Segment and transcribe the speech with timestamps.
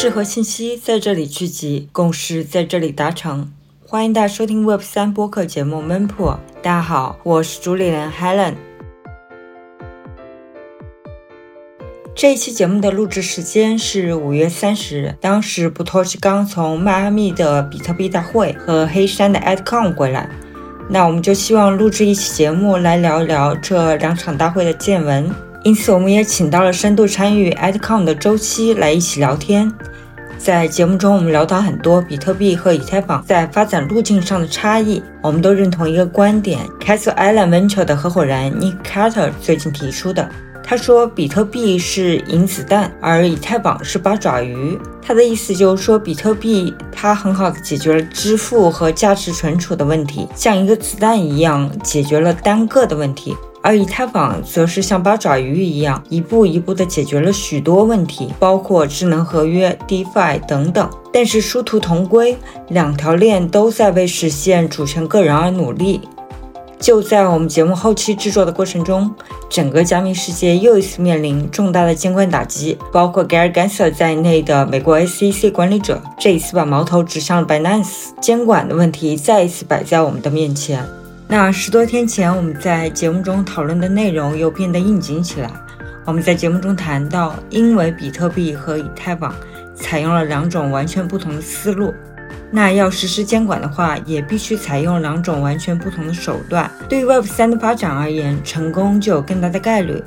[0.00, 3.50] 识和信息在这里聚集，共识在这里达成。
[3.84, 6.38] 欢迎大家收听 Web 三播客节目《闷破》。
[6.62, 8.54] 大家好，我是主理人 Helen。
[12.14, 20.30] 这一期节目的录制时间是五月三十日，当时 b 托是刚从迈阿密的比特币大会和黑山的 AdCon 回来。
[20.88, 25.28] 那我们就希望录制一期节目来聊一聊这两场大会的见闻。
[25.64, 29.72] 因此，我们也请到了深度参与 AdCon 的周期来一起聊天。
[30.38, 35.02] 在节目中，我们聊到很多比特币和以太坊在发展路径上的差异。
[35.20, 40.28] 我们都认同一个观点：Castle Island Venture 的合伙人 Nick Carter 最近提出的。
[40.62, 44.78] 他说，比特币是银子弹，而以太坊是八爪鱼。
[45.02, 53.34] 他的意思就是说，比特币它很好的解决了支付和价值存储的问题，像一个子弹一样解决了单个的问题。
[53.60, 60.88] 而以太坊则是像八爪鱼一样，一步一步地解决了许多问题，包括智能合约、DeFi 等等。
[61.12, 62.36] 但是殊途同归，
[62.68, 66.00] 两条链都在为实现主权个人而努力。
[66.78, 69.12] 就在我们节目后期制作的过程中，
[69.50, 80.86] 整个加密世界又一次面临重大的监管打击，包括 Gary Gensler 在内的美国 SEC 管理者这一次把矛头指向了 Binance，监管的问题再一次摆在我们的面前。
[81.30, 85.50] 那十多天前，我们在节目中讨论的内容又变得应景起来。
[86.06, 89.34] 我们在节目中谈到，因为比特币和以太坊
[89.74, 91.92] 采用了两种完全不同的思路，
[92.50, 96.70] 那要实施监管的话，也必须采用两种完全不同的手段。
[96.88, 100.02] 对于 Web 三的发展而言，成功就有更大的概率。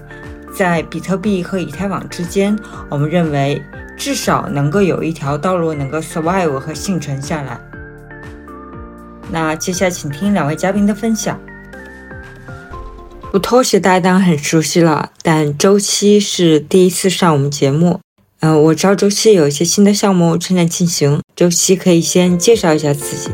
[0.52, 2.58] 在比特币和以太坊之间，
[2.90, 3.62] 我们认为
[3.96, 7.60] 至少能够有一条道路能够 survive 和幸存下来。
[9.32, 11.40] 那接下来，请听两位嘉宾的分享。
[13.32, 18.02] 我拖鞋搭档很熟悉了，但周期是第一次上我们节目。
[18.42, 23.30] 嗯，我知道周期有一些新的项目正在进行，周期可以先介绍一下自己。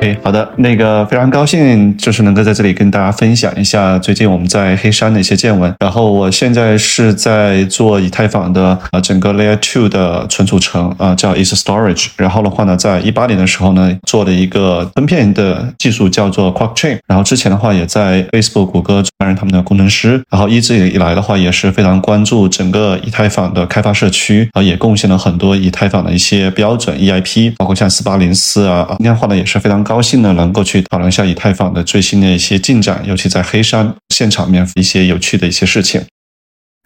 [0.00, 5.74] 哎，好的，那个非常高兴，就是能够在这里跟大家分享一下最近我们在黑山的一些见闻。
[5.80, 12.10] 然后我现在是在做以太坊的呃整个 Layer Two 的存储层啊，叫 Is Storage。
[12.16, 16.98] 然后的话呢，在一八年的时候呢，做了一个分片的技术叫做 Quark Chain。
[17.08, 20.22] 然后之前的话也在 Facebook、谷歌担任他们的工程师。
[20.30, 29.84] 然后一直以来的话也是非常关注整个以太坊的开发社区，啊也贡献了很多以太坊的一些标准 EIP，包括像四八零四啊，今天的也是非常。
[29.88, 36.02] 高兴呢，能够去讨论一下以太坊的最新的一些进展，尤其在黑山现场面一些有趣的一些事情。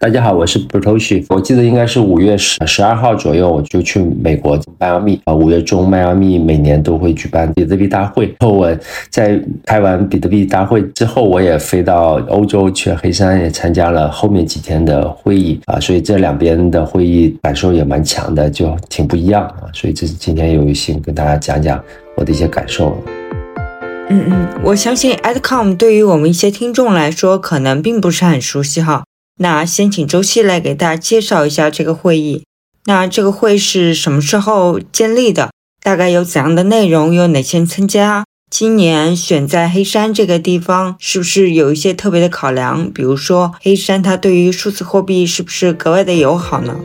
[0.03, 5.33] 大家好，我是 b r t o s h i 我记得应该是五月十十二号左右，我就去美国迈阿密啊。
[5.33, 8.25] 五月中，迈阿密每年都会举办比特币大会。
[8.25, 8.77] 然后我
[9.09, 15.79] 在开完比特币大会之后，我也飞到欧洲去黑山，也参加了后面几天的会议啊。
[15.79, 19.71] 所以这两边的会议感受也蛮强的，就挺不一样啊。
[19.73, 21.81] 所以这是今天有幸跟大家讲讲
[22.17, 22.93] 我的一些感受。
[24.09, 29.05] 嗯嗯，我相信 AdCom 对于我们一些听众来说，可能并不是很熟悉哈。
[29.39, 32.43] 那先请周西来给大家介绍一下这个会议。
[32.85, 35.49] 那这个会是什么时候建立的？
[35.81, 37.13] 大概有怎样的内容？
[37.13, 38.25] 有哪些人参加？
[38.49, 42.91] 今年选在黑山这个地方，是不是有一些特别的考量？
[42.91, 46.75] 比如说，黑山它对于数字货币是不是格外的友好呢？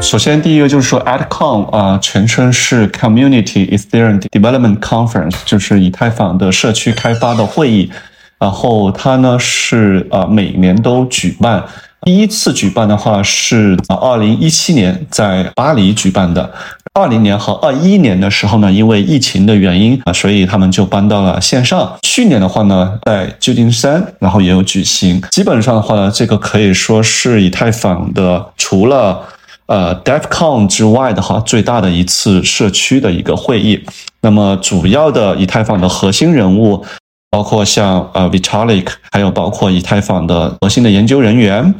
[0.00, 7.90] 首先，第一个就是说，AdCon 啊，全称是 Community Ethereum Development Conference，就是以太坊的社区开发的会议。
[8.38, 11.64] 然后它呢是呃每年都举办，
[12.02, 16.52] 第一次举办的话是二零一七年在巴黎举办的，
[16.92, 21.96] 二零年和二一年的时候呢，因为疫情的原因啊，所以他们就搬到了线上。
[22.02, 25.20] 去年的话呢，在旧金山，然后也有举行。
[25.30, 29.22] 基本上的话呢，这个可以说是以太坊的除了
[29.66, 33.82] 呃 DevCon 之外的话最大的一次社区的一个会议。
[34.20, 36.84] 那么主要的以太坊的核心人物。
[37.34, 41.74] 包括像呃 Vitalik，还有包括以太坊的核心的研究人员，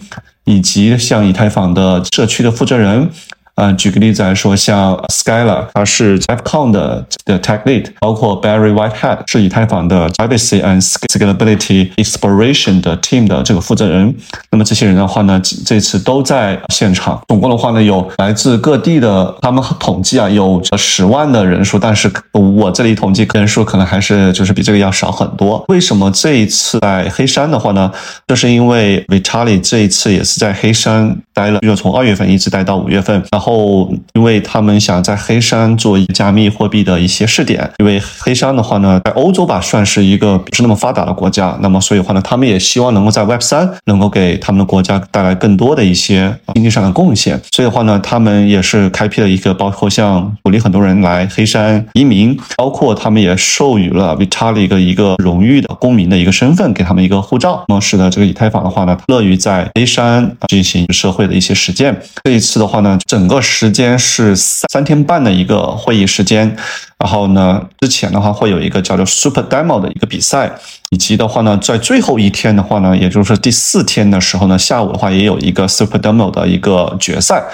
[0.46, 3.08] 以及像以太坊的社区的负责人。
[3.56, 14.14] 嗯，举个例子来说，像 Skylar，他是 DevCon 的的 Tech Lead，包括 Barry Whitehead 是以太坊的 Privacy and Scalability Exploration 的 Team 的这个负责人。
[14.50, 17.22] 那么这些人的话呢，这次都在现场。
[17.28, 21.78] 总共的话呢，有来自各地的，他们统计啊，有十万的人数。
[21.78, 25.64] 但是我这里统计人数可能还是就是比这个要少很多。
[25.68, 27.90] 为什么这一次在黑山的话呢？
[28.26, 33.22] 就是因为 Vitali 这一次也是在黑山待了，就从二月份一直待到五月份。
[33.32, 47.40] 然后，因为他们想在黑山做加密货币的一些试点，因为黑山的话呢，在欧洲吧算是一个不是那么发达的国家，那么所以话呢，他们也希望能够在 Web 三能够给他们的国家带来更多的一些经济上的贡献。
[47.50, 62.00] 所以的话呢，他们也是开辟了一个包括像鼓励很多人来黑山移民，包括他们也授予了 Vitalik 一个荣誉的公民的一个身份，给他们一个护照，那么使得这个以太坊的话呢，乐于在黑山进行社会的一些实践。
[62.23, 66.56] 这一次的话呢，整个时间是三天半的一个会议时间。
[66.99, 70.50] 然后呢，之前的话会有一个叫做 Super Demo 的一个比赛，
[70.91, 77.44] 以及的话呢，在最后一天的话呢，也就是第四天的时候呢，下午的话也有一个 Super Demo 的一个决赛。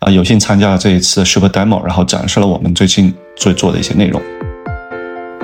[0.00, 4.20] 啊，有幸参加了这一次 Super Demo，然后展示了我们最近最做的一些内容。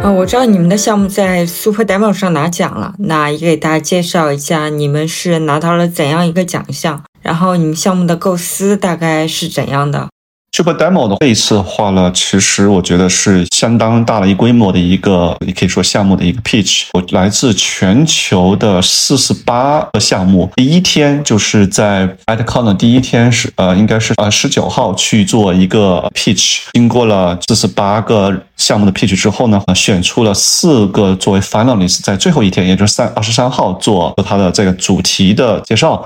[0.02, 7.02] 啊，我知道你们的项目在 Super Demo 上拿奖了，那也给大家介绍一下，你们是拿到了怎样一个奖项？
[7.22, 10.08] 然后你们项目的构思大概是怎样的
[10.54, 16.88] ？Super Demo 的这一次的话呢，其实我觉得是相当大的一规模的一个，也可以说项目的一个 pitch。
[16.92, 26.64] 我来自全球的四十八个项目，第一天就是在 AdCon 的第一天是呃，应该是呃十九号去做一个 pitch。
[26.74, 36.04] 经过了四十八个项目的 pitch 之后呢，选出了四个作为 finalist，在最后一天，也就是三二十三号做它的这个主题的介绍。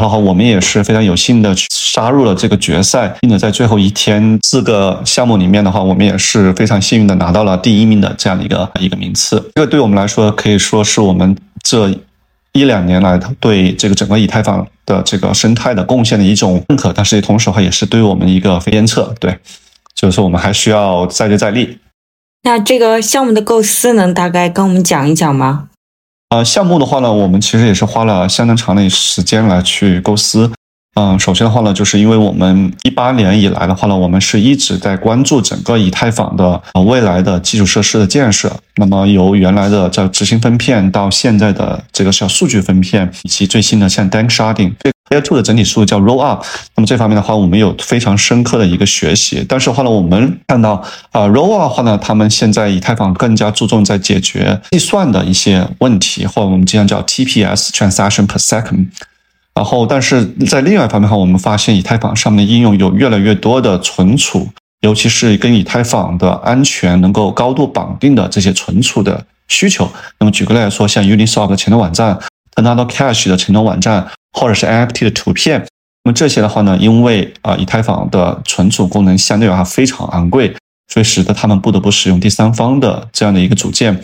[0.00, 9.50] 然后，我们也是非常有幸的杀入了这个决赛，并且在最后一天四个项目里面的话，我们也是非常幸运的拿到了第一名的这样的一个一个名次。
[9.54, 11.88] 这个对我们来说可以说是我们这
[12.52, 19.14] 一两年来对这个整个以太坊的这个生态的贡献的一种认可，但是同时的话也是对我们一个鞭策。
[19.18, 19.38] 对，
[19.94, 21.78] 就是说我们还需要再接再厉。
[22.42, 25.68] 那这个项目的构思能大概跟我们讲一讲吗？
[26.34, 30.50] 呃，项目的话呢，我们其实也是花了相当长的时间来去构思。
[30.96, 38.52] 嗯，首先的话呢，就是因为我们一八年以来的话呢，我们是一直在关注整个以太坊的呃未来的基础设施的建设。
[38.74, 44.72] 那么由原来的叫执行分片到现在的这个叫数据分片，以及最新的像 Danksharding。
[45.10, 46.42] Layer Two 的整体速度叫 Roll Up，
[46.76, 49.44] 那么这方面的话，我们有非常深刻的一个学习。
[49.46, 58.86] 但是的话呢，我们看到啊，Roll Up 的话呢，他们现在以太坊更加注重在解决计算的一些问题，或者我们经常叫 TPS Transaction Per Second。
[59.54, 64.48] 然后，但是在另外一方面的话，我们发现以太坊上面的应用有越来越多的存储，
[64.80, 69.88] 尤其是跟以太坊的安全能够高度绑定的这些存储的需求。
[70.18, 72.18] 那么举个例来说，像 Uniswap 的前端网站、
[72.56, 74.08] Tornado Cash 的前端网站。
[74.34, 75.64] 或者是 NFT 的图片，
[76.02, 80.54] 那么这些的话呢，因为啊以太坊的存储功能相对而言非常昂贵，
[80.92, 84.02] 所以使得他们不得不使用第三方的这样的一个组件。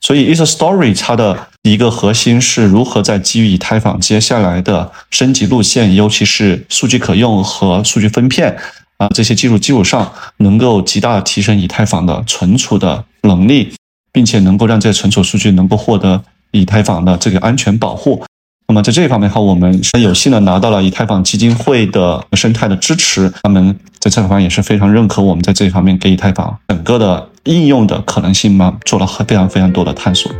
[0.00, 8.56] 所以 Ether Story 它的一个核心是如何在基于以太坊接下来的升级路线，尤其是数据可用和数据分片
[8.96, 13.72] 啊这些技术基础上，能够极大的提升以太坊的存储的能力，
[14.12, 18.24] 并且能够让这些存储数据能够获得以太坊的这个安全保护。
[18.72, 30.32] 那么在这一方面的话，我们是有幸的拿到了以太坊基金会的生态的支持，他们在这方面也是非常认可我们在这一方面给以太坊整个的应用的可能性嘛，做了非常非常多的探索。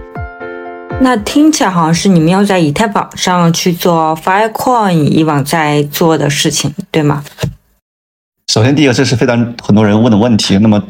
[1.02, 7.23] 那听起来好像是你们要在以太坊上去做 Filecoin 以往在做的事情，对吗？
[8.50, 10.56] 首先，第一个这是非常很多人问的问题。
[10.56, 10.82] 那么。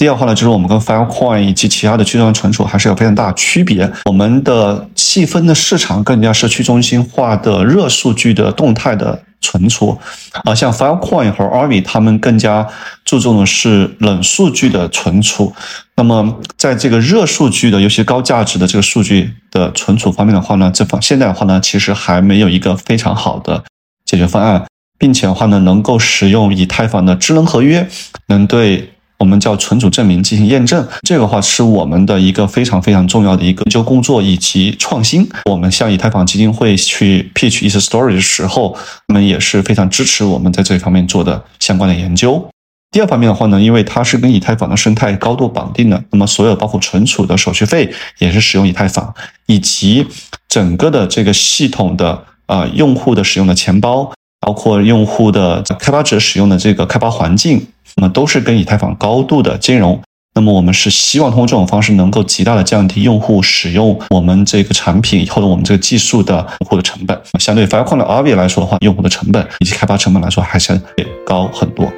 [0.00, 3.92] 第二话呢，就是我们跟 Filecoin 以及其他的去中心存储还是有非常大区别。
[4.06, 9.98] 我们的细分的市场更加是去中心化的热数据的动态的存储，
[10.44, 12.66] 啊，像 Filecoin 和 Army 他们更加
[13.04, 15.52] 注重的是冷数据的存储。
[15.96, 23.62] 那么在这个热数据的，尤其高价值的这个数据的存储方面的话呢，这方现在的话呢，其实还没有一个非常好的
[24.06, 24.64] 解决方案，
[24.98, 27.86] 并且的话呢，能够使用以太坊的智能合约，
[28.28, 28.94] 能对。
[29.20, 35.28] 我们叫存储证明进行验证，这个话是我们的一个非常非常重要的一个研究工作以及创新。
[35.44, 38.74] 我们向以太坊基金会去 pitch ETH Story 的时候，
[39.06, 42.48] 他们也是非常支持我们在这方面做的相关的研究。
[42.92, 50.06] 第二方面的话呢，因为它是跟以太坊的生态高度绑定的，那么所有包括存储的手续费也是使用以太坊，以及
[50.48, 54.10] 整个的这个系统的呃用户的使用的钱包，
[54.40, 57.66] 包括用户的开发者使用的这个开发环境。
[57.96, 60.00] 那么都是跟以太坊高度的兼容。
[60.32, 67.20] 那么我们是希望通过这种方式，能够极大的降低用户使用我们这个产品或者我们这个技术的用户的成本。
[67.40, 70.80] 相对 Filecoin 的 a r v 来说的话，用户的成本以及开发成本来说，还是
[71.26, 71.92] 高很多。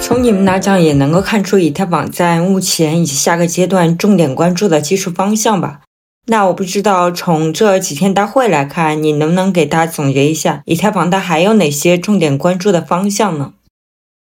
[0.00, 5.82] 从你们来讲也能够看出，以太坊在目前以及下个阶段重点关注的技术方向吧。
[6.26, 13.52] 那我不知道从这几天大会来看，你能不能给大家总结一下以太坊它还有哪些重点关注的方向呢？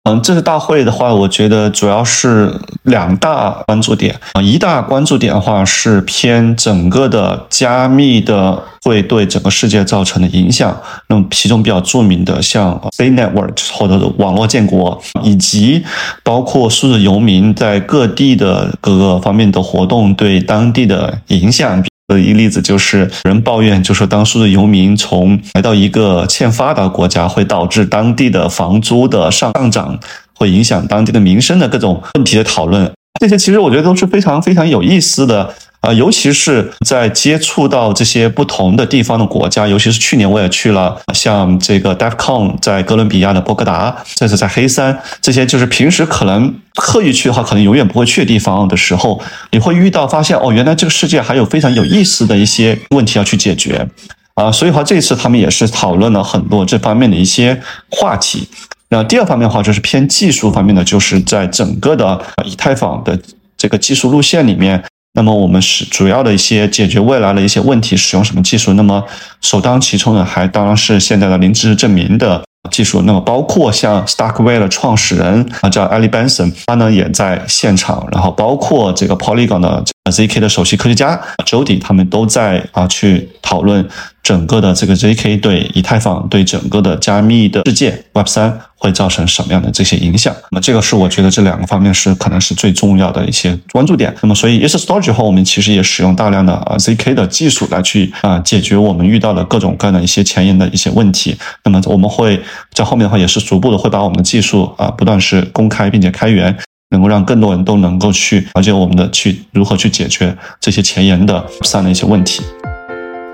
[0.08, 2.50] 嗯，这次大会的话，我觉得主要是
[2.84, 4.42] 两大关注点啊。
[4.42, 10.76] 一大关注点的话是偏整个的加密的会对整个世界造成的影响。
[11.10, 15.84] 那么其中比较著名的，像 C Network 或者网络建国，以及
[16.24, 21.84] 包括数字游民在各地的各个方面的活动对当地的影响。
[22.08, 30.00] 的一例子就是人抱怨，就说当初的游民从来到一个欠发达国家，会导致当地的房租的上上涨，
[30.34, 32.90] 会影响当地的民生的各种问题的讨论。
[33.20, 35.54] 这些其实我觉得都是非常非常有意思的。
[35.82, 53.88] 啊，尤其是在接触到这些不同的地方的国家，尤其是去年我也去了，像这个 DevCon 在哥伦比亚的波哥达，这次在黑山，这些就是平时可能刻意去的话，可能永远不会去的地方的时候，你会遇到发现哦，原来这个世界还有非常有意思的一些问题要去解决
[54.34, 58.50] 啊，所以话这次他们也是讨论了很多这方面的一些话题。
[58.90, 63.20] 那第二方面的话，就是偏技术方面的，就是在整个的以太坊的
[63.56, 64.84] 这个技术路线里面。
[65.18, 68.74] 那么我们是主要的一些解决未来的一些问题，使用什么技术？
[68.74, 69.04] 那么
[69.42, 73.02] 首当其冲的还当然是现在的零知识证明的技术。
[73.02, 78.08] 那么包括像 Starkware 的创始人啊，叫 Ali Benson，他呢也在现场。
[78.12, 83.84] 然后包括这个 Polygon 的 ZK 的首席科学家 Jody，他们都在啊去讨论。
[84.24, 90.34] 整个的这个 ZK 对以太坊对整个的加密的世界 Web 三会造成什么样的这些影响？
[90.52, 94.16] 那么这个是我觉得这两个方面是可能是最重要的一些关注点。
[94.22, 101.36] 那么所以 e t h Storage 后，我们其实也使用大量的啊 ZK 的技术来去啊解决我们遇到的各种各样的一些前沿的一些问题。
[101.64, 102.40] 那么我们会
[102.74, 106.56] 在后面的话也是逐步的会把我们的技术啊不断是公开并且开源，
[106.92, 112.44] 能够让更多人都能够去了解我们的去如何去解决这些前沿的上的一些问题。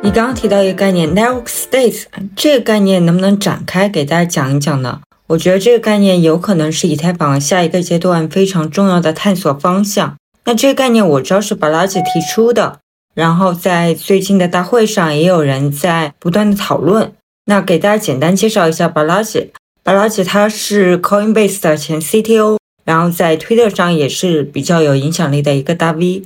[0.01, 2.03] 你刚刚提到一个概念 network states，
[2.35, 4.99] 这个概念能不能展开给大家讲一讲呢？
[5.33, 10.15] 我觉得这个概念有可能是以太坊下一个阶段非常重要的探索方向。
[10.45, 12.79] 那这个概念我知道是巴拉姐提出的，
[13.15, 17.13] 然后在最近的大会上也有人在不断的讨论。
[17.45, 19.51] 那给大家简单介绍一下巴拉吉。
[19.81, 26.23] 巴拉吉他是 Coinbase 的前 CTO，然后在 Twitter 上也是比较有影响力的一个大 V。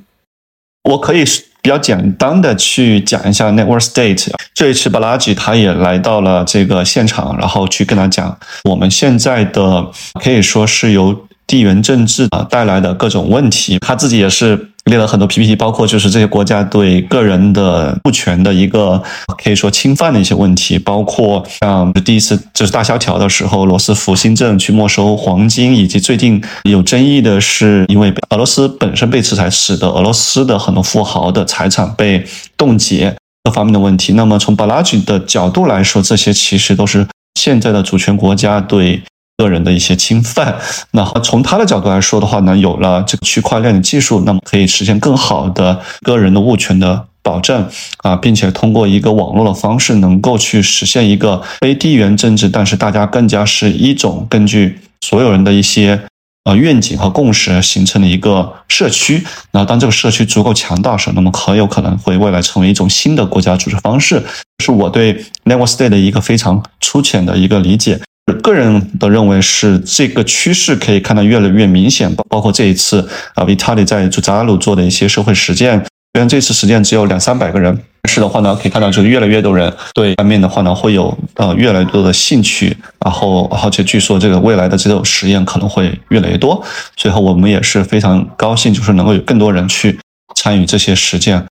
[0.83, 1.23] 我可以
[1.67, 4.29] 比较简单的去讲一下 Network State。
[4.53, 9.85] 这一次巴拉吉他也来到了这个现场，然后去跟他讲我们现在的
[10.23, 13.77] 可以说是由地缘政治啊带来的各种问题。
[13.79, 14.69] 他自己也是。
[14.89, 19.01] 列了很多 PPT，包括就是这些国家对个人的物权的一个
[19.43, 32.25] 可以说侵犯的一些问题，包括像第一次就是大萧条的时候，罗斯福新政去没收黄金，以及最近有争议的是，因为俄罗斯本身被制裁，使得俄罗斯的很多富豪的财产被
[32.55, 34.13] 冻结各方面的问题。
[34.13, 37.07] 那么从巴拉吉的角度来说，这些其实都是
[37.39, 39.01] 现在的主权国家对。
[39.37, 40.57] 个人的一些侵犯，
[40.91, 56.01] 那从他的角度来说的话呢，有了这个区块链的技术，那么可以实现更好的个人的物权的保证啊，并且通过一个网络的方式，能够去实现一个非地缘政治，但是大家更加是一种根据所有人的一些
[56.45, 59.23] 呃愿景和共识形成的一个社区。
[59.51, 64.23] 那当这个社区足够强大时，那么很有可能会未来成为一种新的国家组织方式。
[64.63, 67.99] 是我对 Network State 的一个非常粗浅的一个理解。
[68.33, 75.77] 个人的认为是这个趋势可以看到越来越明显，包括这一次啊，v i t a l i 在主扎鲁做的一些社会实践，
[76.13, 86.61] 虽然这次实践只有两三百个人，但是的话呢，可以看到就是越来越多人对方面的话呢会有呃越来越多的兴趣，然后而且据说这个未来的这种实验可能会越来越多，
[86.95, 89.97] 最后我们也是非常高兴，就是能够有更多人去
[90.35, 91.45] 参与这些实践，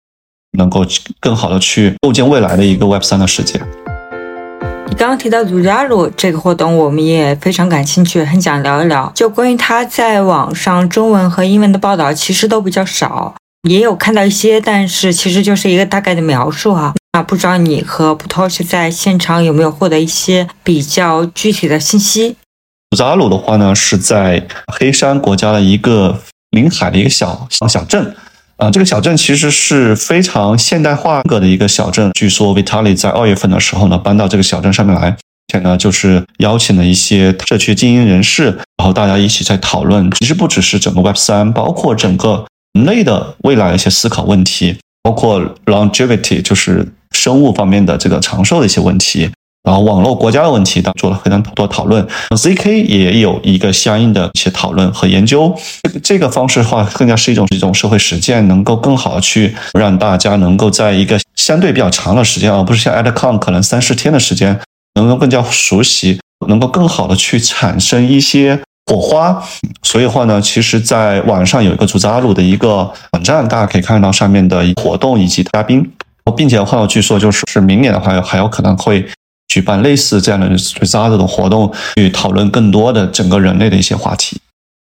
[0.58, 0.86] 能够
[1.20, 3.62] 更好的去构建未来的一个 Web 三的世界。
[4.96, 9.12] 刚刚提到祖扎鲁这个活动，我们也非常感兴趣，很想聊一聊。
[9.16, 13.36] 就关于他在网上中文和英文的报道，其实都比较少，
[13.68, 16.94] 也有看到一些，但是其实就是一个大概的描述哈。
[17.14, 22.38] 那不知道你和 p o 是在现场有没有获得一些比较具体的信息？
[22.92, 26.22] 祖扎鲁的话呢，是在黑山国家的一个
[26.52, 28.16] 临海的一个小小镇。
[28.58, 32.12] 啊，这个小镇其实是非常现代化格的一个小镇。
[32.14, 35.18] 据说 Vitali 在二月份的时候呢，搬到这个小镇上面来，
[35.52, 38.46] 且呢就是邀请了一些社区精英人士，
[38.78, 40.10] 然后大家一起在讨论。
[40.12, 49.32] 其实不只是整个 Web 三，包括整个人类的未来一些思考问题，包括 longevity，就是生物方面的这个长寿的一些问题。
[49.64, 52.06] 然后网络国家的问题，当做了非常多讨论。
[52.36, 55.56] ZK 也有一个相应的一些讨论和研究。
[55.84, 64.60] 这个这个方式的话，更加是一种一种社会实践，能够更好的去让大家能够在一个相对比较长的时间，而不是像 AdCon 可能三四天的时间，
[64.96, 68.60] 能够更加熟悉，能够更好的去产生一些。
[68.92, 69.42] 火花，
[69.82, 72.80] 所以的话呢，其实在网上有一个主扎鲁的一个
[73.14, 75.90] 网站，大家可以看到上面的活动以及嘉宾，
[76.36, 79.08] 并且的话，据说就是是明年的话，还有可能会
[79.54, 84.36] 举办类似这样的主扎鲁的活动，去讨论更多的整个人类的一些话题。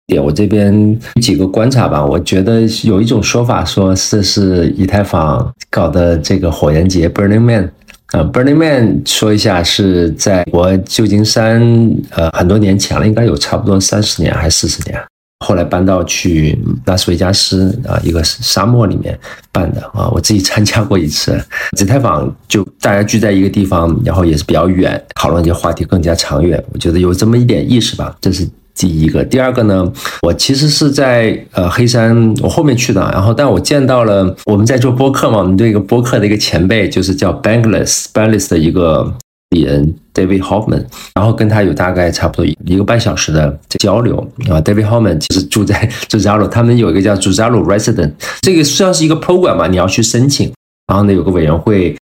[0.07, 7.71] 点我这边几个观察吧，我觉得有一种说法说这是以太坊搞的这个火焰节 （Burning Man）。
[8.11, 11.61] 呃，Burning Man 说一下是在我旧金山，
[12.09, 15.01] 呃，很多年前了，应该有差不多三十年还是四十年，
[15.45, 19.17] 后来搬到去拉斯维加斯啊，一个沙漠里面
[19.51, 21.39] 办的啊，我自己参加过一次。
[21.75, 28.47] 紫太坊就大家聚在一个地方，然后也是比较远，讨论这些话题更加长远，我觉得有这么一点意识吧，这是。
[28.79, 29.91] 第一个，第二个呢，
[30.21, 39.11] 我其实是在呃黑山，我后面去的，然后但我见到了我们在做播客嘛，我们这个播客的一个前辈，就是叫 Bangless Bangless 的一个
[39.55, 40.85] 人 David Hoffman，
[41.15, 44.17] 然后跟他有大概差不多一个半小时的交流
[44.49, 48.11] 啊，David Hoffman 其实住在 Zalo，他们有一个叫 Zalo Resident，
[48.41, 50.51] 这个算是一个 program 嘛，你要去申请，
[50.87, 51.95] 然后呢有个委员会。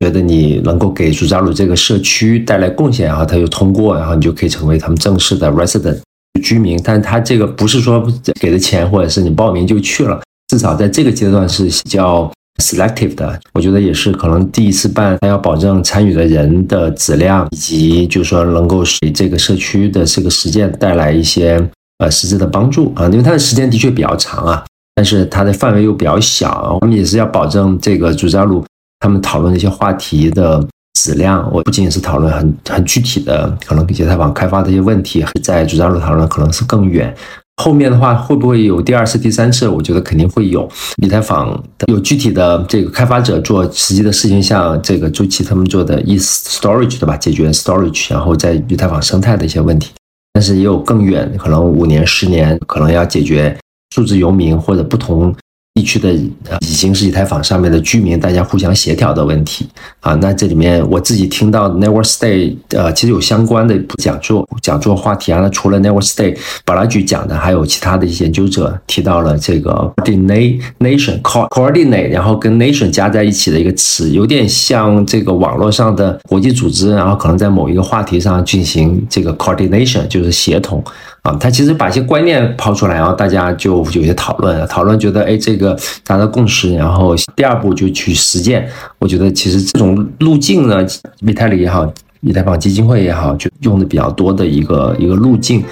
[0.00, 5.98] 觉得你能够给朱扎鲁这个社区带来贡献，然后他就通过，然后你就可以成为他们正式的 resident
[6.42, 6.78] 居民。
[6.84, 8.06] 但他这个不是说
[8.38, 13.38] 给的钱，或者是你报名就去了，至少在这个阶段是比较 selective 的。
[13.52, 21.60] 我觉得也是可能第一次办，他要保证参与的人的质量，以及就是说能够给这个社区的这个实践带来一些
[21.98, 23.06] 呃实质的帮助啊。
[23.06, 28.64] 因为它的时间的确比较长啊，但是它的范围又比较小，我们也是要保证这个主扎鲁。
[28.98, 37.14] 他们讨论的一些话题的质量，我不仅仅是讨论很很具体的，可能以太坊开发的一些问题，在主张路讨论可能是更远。
[37.62, 39.66] 后面的话会不会有第二次、第三次？
[39.66, 40.68] 我觉得肯定会有。
[41.02, 47.16] 以太坊的有具体的这个开发者做实际的事情，像这个周琦他们做的 e storage 对吧？
[47.16, 49.90] 解决 storage，然后在以太坊生态的一些问题。
[50.34, 53.56] 但是也有更远，可能五年、十年，可能要解决
[53.94, 55.34] 数字游民或者不同。
[55.76, 56.08] 地区的
[56.48, 59.68] 呃已经是以太坊上面的居民，大家互相协调的问题
[60.00, 60.14] 啊。
[60.14, 65.40] 那这里面我自己听到 Never Stay，呃，其实有相关的讲座讲座话题啊。
[65.42, 66.34] 那除了 Never Stay，
[66.64, 80.82] 巴拉举讲的，还有其他的一些研究者提到了这个 coordination coordinate，然后跟 nation 加在一起的一个词，有点像这个网络上的国际组织，然后可能在某一个话题上进行这个 coordination，就是协同。
[81.26, 88.68] 啊，他其实把一些观念抛出来，然后大家就有些讨论，讨论觉得，哎，这个达到共识，然后第二步就去实践。
[89.00, 90.86] 我觉得其实这种路径呢，
[91.22, 95.64] 维泰里也好，以太坊基金会也好，就用的比较多的一个一个路径。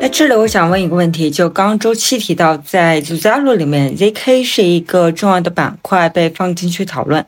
[0.00, 7.24] 那这里我想问一个问题，就刚周期提到，在 z a r o 里面，ZK 是一个重要的板块被放进去讨论。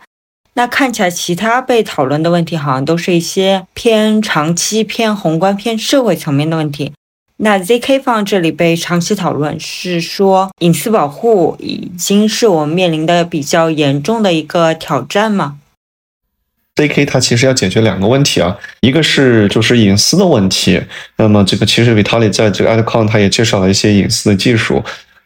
[0.54, 6.92] 那看起来，其他被讨论的问题好像都是一些偏长期、偏宏观、偏社会层面的问题。
[7.38, 15.58] 那 ZK 放这里被长期讨论，是说隐私保护已经是我们面临的比较严重的一个挑战吗
[16.76, 20.80] ？ZK 它其实要解决两个问题啊，一个是就是隐私的问题。
[21.16, 24.84] 那么这个其实 Vitalik 在这个 AdCon 他也介绍了一些隐私的技术。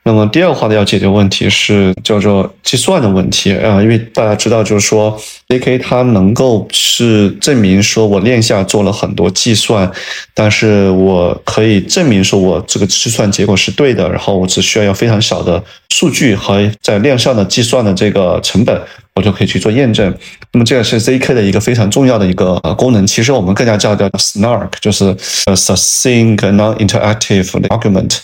[0.08, 5.14] 那么第二话呢，要解决问题是叫做计算的问题啊，因为大家知道，就是说
[5.48, 9.92] ZK 它能够是证明说我链下做了很多计算，
[10.32, 18.80] 但是我可以证明说我这个计算结果是对的，然后我只需要要非常小的数据和在链上的计算的这个成本，
[19.14, 20.10] 我就可以去做验证。
[20.54, 23.06] 那么这个是 ZK 的一个非常重要的一个功能。
[23.06, 25.04] 其实我们更加叫叫 Snark，就是
[25.44, 28.16] 呃 Succinct Non-Interactive Argument。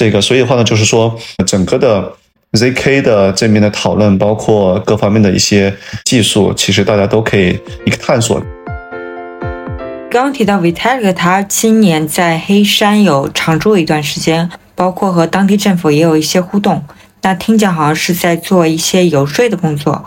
[0.00, 1.14] 这个，所以的话呢，就是说，
[1.46, 2.10] 整个的
[2.52, 7.48] ZK 的这边的讨论，包括各方面的一些技术，其实大家都可以
[7.84, 8.40] 一个探索。
[10.10, 16.82] 刚刚提到 Vitalik，他今年在黑山有常住一段时间，包括和当地政府也有一些互动。
[17.20, 20.02] 那听讲好像是在做一些游说的工作。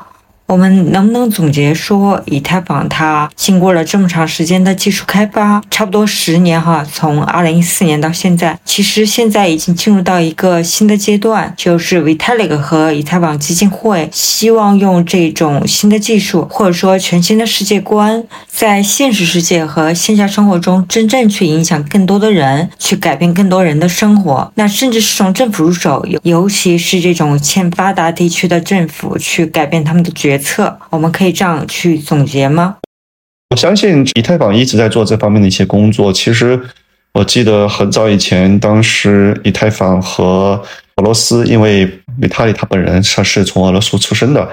[0.46, 24.52] 我们能不能总结说，以太坊它经过了这么长时间的技术开发，差不多十年哈，从二零一四年到现在，其实现在已经进入到一个新的阶段，就是 Vitalik 和以太坊基金会希望用这种新的技术，或者说全新的世界观，在现实世界和线下生活中真正去影响更多的人，去改变更多人的生活。
[24.56, 30.76] 那甚至是从政府入手，尤尤其是这种欠发达地区的政府，去改变他们的决决策。
[30.90, 32.78] 我们可以这样去总结吗？
[33.52, 36.12] 我相信以太坊一直在做这方面的一些工作。
[36.12, 36.60] 其实
[37.14, 40.60] 我记得很早以前，当时以太坊和
[40.96, 41.86] 俄罗斯，因为
[42.20, 44.50] 维塔利他本人他是从俄罗斯出生的，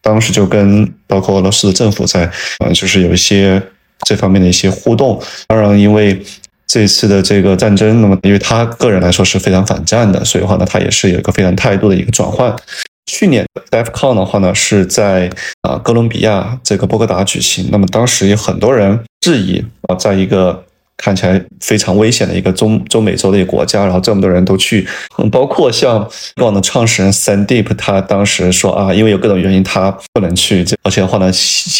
[0.00, 3.60] 当时就跟包括俄罗斯的政府在呃，就是有一些
[4.06, 5.20] 这方面的一些互动。
[5.48, 6.22] 当然，因为
[6.68, 12.54] 这次的这个战争，那么因为他个人来说是非常反战的，所以的话呢，他也是有一个非常态度的一个转换。
[13.06, 15.30] 去年的 DevCon 的话呢，是在
[15.62, 17.68] 啊哥伦比亚这个波哥达举行。
[17.70, 20.64] 那么当时有很多人质疑啊，在一个
[21.02, 24.86] 看起来非常危险的一个中中美洲的一个国家，然后这么多人都去，
[25.32, 31.28] 包括像往的创始人 Sandeep，他当时说啊，因为有各种原因他不能去，而且的话呢，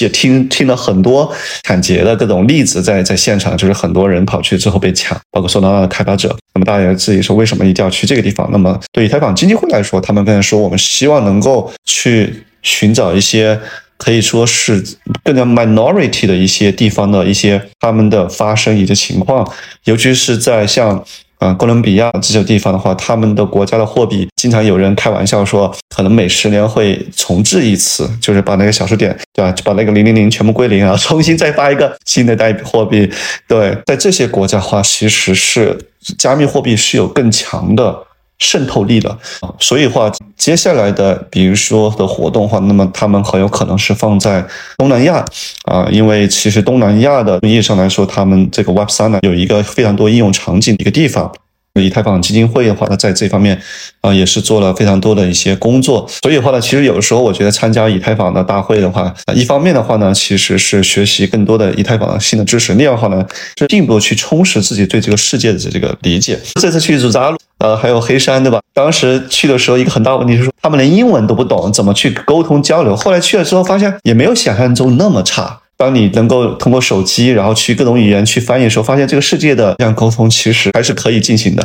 [0.01, 1.33] 也听听了很多
[1.63, 6.37] 抢劫的各种例子，在在现场，就是很多人跑去之后被抢，包括受到的开发者。
[6.55, 8.49] 那么大家质疑说，为什么一定要去这个地方？
[8.51, 13.59] 那么对以太坊基金会来说，他们跟人说，我们希望能够去寻找一些。
[14.03, 14.83] 可以说是
[15.23, 19.49] 更加 minority 的一些地方的一些他们的发生以及情况，
[19.85, 21.03] 尤其是在像
[21.39, 33.09] 啊哥伦比亚这些地方的话，他们的国家的货币经常有人开玩笑说，可能每十年会重置一次，就是把那个小数点对吧，就把那个零零零全部归零啊，重新再发一个新的代币货币。
[33.47, 35.79] 对，在这些国家的话，其实是
[36.19, 38.07] 加密货币是有更强的。
[38.39, 39.09] 渗透力的
[39.41, 44.45] 啊，所以话接下来的，比如说的活动话，那么他们很有可能是放在
[44.79, 45.25] 东南亚
[45.65, 51.33] 啊，因为其实东南亚的意义上来说，他们这个 Web 三呢有一个非常多应用场景的一个地方。
[51.81, 53.59] 以太坊基金会的话，它在这方面
[54.03, 56.07] 啊也是做了非常多的一些工作。
[56.23, 63.27] 所以的话呢，其实有的时候我觉得参加以太坊的大会的话，一方面的话呢，其实是学习更多的以太坊的新的知识；另外的话呢，
[63.59, 66.39] 是进一步去充实自己对这个世界的这个理解。
[66.61, 67.39] 这次去祖扎鲁。
[67.63, 68.61] 呃，还有黑山，对吧？
[68.75, 72.97] 当时去的时候，一个很大问题是说，他们连英文都不懂，怎么去沟通交流？
[72.97, 75.61] 后来去了之后，发现也没有想象中那么差。
[75.77, 81.65] 当你能够通过手机，然后去各种语言去翻译的时候，发现这个世界的这样沟通其实还是可以进行的。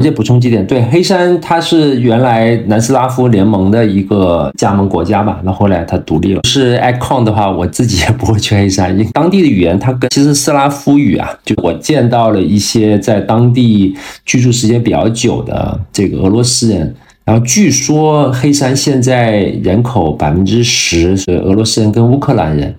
[0.00, 5.40] 再补充几点，对黑山，它是原来南斯拉夫联盟的一个加盟国家吧？
[5.44, 6.40] 那后来它独立了。
[6.44, 22.74] 是 icon 的话，我自己也不会去黑山，因为当地的语言它跟其实斯拉夫语啊，就我见到了一些在当地居住时间比较久的这个俄罗斯人，然后据说黑山现在人口百分之十是俄罗斯人跟乌克兰人。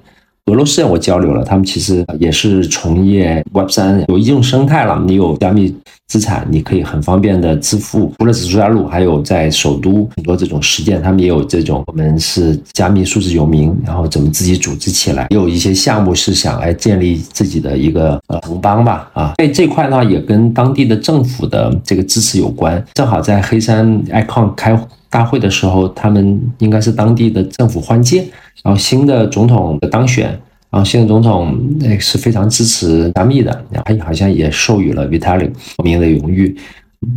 [0.47, 5.01] 俄罗斯人我交流了，他们其实也是从业 Web 三，有一种生态了。
[5.05, 5.73] 你有加密
[6.07, 8.11] 资产，你可以很方便的支付。
[8.17, 11.83] 除了指数加入，还有在首都很多这种实践，他们也有这种。
[11.85, 15.27] 我们是加密数字游民，然后怎么自己组织起来？
[15.29, 19.09] 也有一些项目是想来建立自己的一个呃城邦吧。
[19.13, 22.83] 啊，所以这块呢也跟当地的政府的这个支持有关。
[22.95, 24.77] 正好在黑山 Icon 开。
[25.11, 28.25] 大会的时候，他们应该是当地的政府换届，
[28.63, 30.27] 然后新的总统的当选，
[30.69, 35.51] 然后新的总统那是非常支持加密的，然后好像也授予了 Vitalik
[35.83, 36.57] 名的荣誉。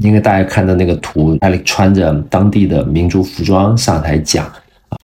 [0.01, 4.45] 应该大家看到那个图，Vitalik 穿着当地的民族服装上台讲，
[4.89, 4.99] 啊，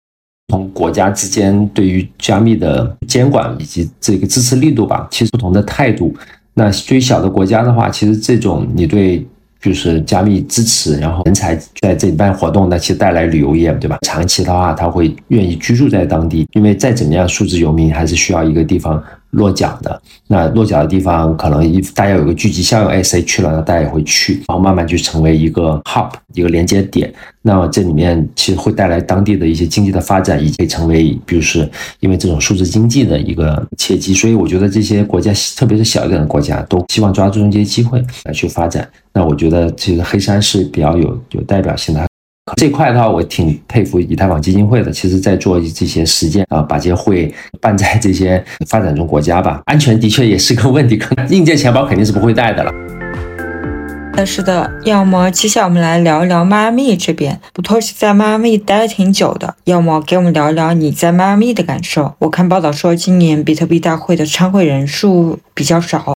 [0.51, 6.11] 从国家之间对于加密的监管以及这个支持力度吧，其实不同的态度。
[6.55, 9.23] 那对于小的国家的话，其实这种你对。
[9.61, 13.97] 就是加密支持，然后人才在这里办活动，那其实带来旅游业，对吧？
[14.01, 19.03] 长期的话，他会愿意居住在当地，因为再怎么样，数字游民还是需要一个地方。
[19.31, 27.13] 落脚的那落脚的地方，可能一大家有个聚集效应，哎，谁去了，那大家也会去，然后慢慢就成为一个 hub，一个连接点。
[27.41, 34.13] 那么这里面其实会带来当地的一些经济的发展，以及成为，比如是因为这种数字经济的一个契机。
[34.13, 38.87] 所以我觉得这些国家，特别是小一点的国家，都希望抓住这些机会来去发展。
[39.13, 42.08] 那我觉得其实黑山是比较有有代表性的。
[42.55, 44.91] 这块的话，我挺佩服以太坊基金会的。
[44.91, 49.61] 其实，在做这些实践啊，把这些会办在这些发展中国家吧。
[49.65, 52.71] 安全的确也是个问题，可能硬件钱包肯定是不会带的了。
[54.15, 54.69] 呃，是的。
[54.83, 57.39] 要么接下来我们来聊一聊迈阿密这边。
[57.53, 62.15] 不托是在迈阿密待了挺久的，要么给我们聊一聊你在迈阿密的感受。
[62.19, 66.13] 我看报道说，今年比特币大会的参会人数比较少。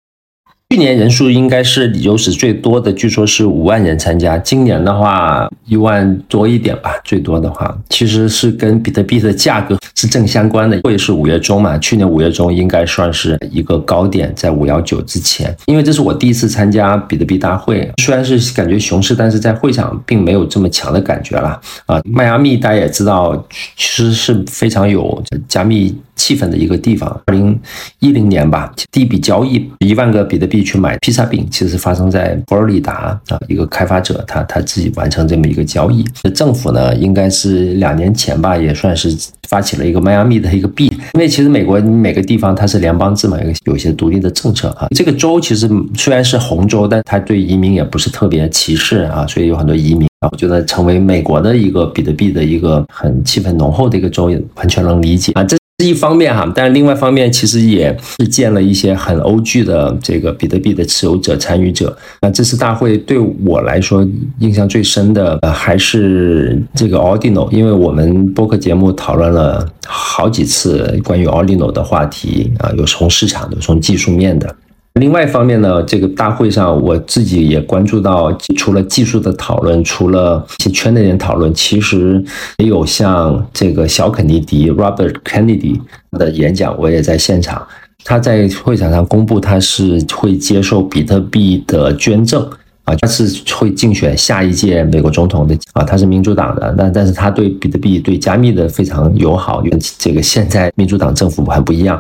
[0.74, 4.40] 去年人数应该是有史最多的，据说是五万人参加。
[4.40, 10.82] 今年的话，一万多一点吧，最多的话，其实是跟比特币的价格是正相关的。
[10.82, 11.78] 会是五月中嘛？
[11.78, 15.56] 去年五月中应该算是一个高点，在五幺九之前。
[15.68, 21.62] 因为这是我第一次参加比特币大会，虽然是感觉熊市，但是在会场并没有这么强的感觉了。
[21.86, 23.36] 啊，迈阿密大家也知道，
[23.78, 27.10] 其实是非常有加密气氛的一个地方。
[27.26, 27.60] 二零
[28.00, 36.04] 一零年吧，第一笔交易一万个比特币去买披萨饼，其实发生在佛罗里达啊，一个开发者他他自己完成这么一个交易。
[36.34, 39.16] 政府呢，应该是两年前吧，也算是
[39.48, 44.88] 发起了一个迈阿密的一个币，因为其实美国每个地方它是联邦制嘛，有有些独立的政策啊。
[44.96, 50.08] 这个州其实虽然是红州，但它对移民也不是特别歧视啊，所以有很多移民。
[50.32, 55.44] 我觉得成为美国的一个比特币的一个很气氛浓厚的一个州，也完全能理解啊。
[55.44, 61.96] 这一方面哈，但是另外一方面其实也是见了一些很欧剧的这个比特币的持有者、参与者。
[62.22, 64.08] 那这次大会对我来说
[64.40, 74.56] 印象最深的呃还是这个 Ordino，因为我们播客节目讨论了好几次关于 Ordino 的话题啊，有从市场的，从技术面的。
[75.00, 82.24] 另外一方面呢，这个大会上我自己也关注到，除了技术的讨论，除了一些圈内人讨论，其实
[82.58, 87.66] 也有像这个小肯尼迪 （Robert Kennedy） 的演讲，我也在现场。
[88.06, 92.48] 他在会场上公布，他是会接受比特币的捐赠
[92.84, 102.00] 啊，他是会竞选下一届美国总统的啊，他是民主党的，但但是他对比特币、对加密的非常友好，跟这个现在民主党政府很不一样。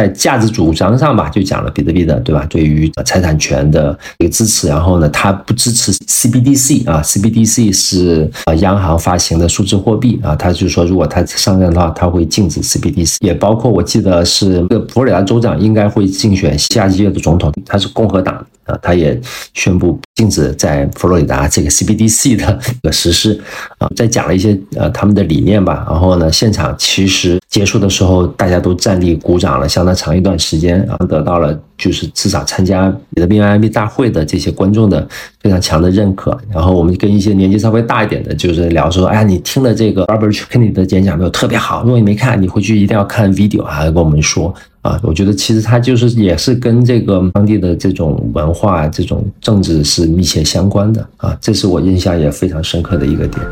[0.00, 2.46] 在价值主张上吧，就讲了比特币的，对吧？
[2.48, 18.34] 对于财产权的一个支持，然后呢，它不支持 CBDC 啊，CBDC 是啊央行发行的数字货币啊，他就说如果他上任的话，他会禁止 CBDC，也包括我记得是这个佛罗里达州长应该会竞选下一届的总统，他是共和党
[18.64, 19.20] 啊，他也
[19.52, 23.40] 宣布禁止在佛罗里达这个 CBDC 的一个实施
[23.78, 29.94] 啊，再讲了一些呃他们的理念吧，然后呢，现场其实结束的时候大家都站立鼓掌了，相当。
[30.00, 35.06] 长一段时间，然后得到了就是至少参加比特币 M 币大会的这些观众的
[35.42, 36.34] 非常强的认可。
[36.50, 41.30] 然后我们跟一些年纪稍微大一点的，就是聊说，哎呀，你听了这个 Robert Kennedy 的演讲没有？
[41.30, 41.82] 特别好。
[41.82, 44.98] 如果你没看，你回去一定要看 video 啊，跟我们说啊。
[45.02, 51.36] 我觉得其实他就是也是跟这个当地的这种文化、这种政治是密切相关的啊。
[51.40, 53.44] 这是我印象也非常深刻的一个点。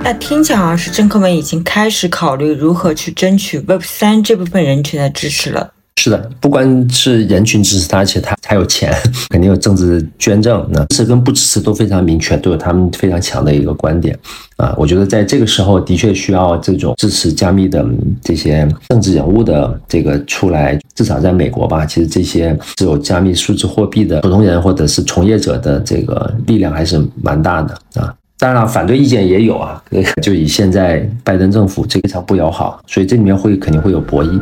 [0.00, 5.72] 那听起来好像是政客们已经开始考虑如何去争取 Web 三这部分人群的支持了。
[5.98, 8.94] 是的，不光是人群支持他，而且他还有钱，
[9.30, 10.64] 肯定有政治捐赠。
[10.70, 14.16] 那支持跟不支持都非常明确，都有他们非常强的一个观点。
[14.56, 17.84] 啊，我觉得在这个时候的确需要这种支持加密的
[18.22, 20.78] 这些政治人物的这个出来。
[20.94, 28.14] 至少在美国吧，其实这些持有加密数字货币的普通人或者是从业者的这个力量还是蛮大的啊。
[28.38, 29.82] 当然了，反对意见也有啊，
[30.22, 34.40] 就以现在拜登政府这非常不友好，所以这里面会肯定会有博弈。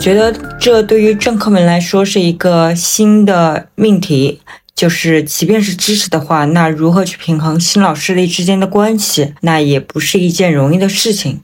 [0.00, 4.40] 觉得这对于政客们来说是一个新的命题，
[4.74, 11.42] 就是即便是支持的话，那如何去平衡新老势力之间的关系，那也不是一件容易的事情。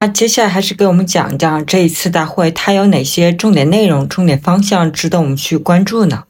[0.00, 6.24] 那接下来还是给我们讲讲这一次大会它有哪些重点内容、重点方向值得我们去关注呢？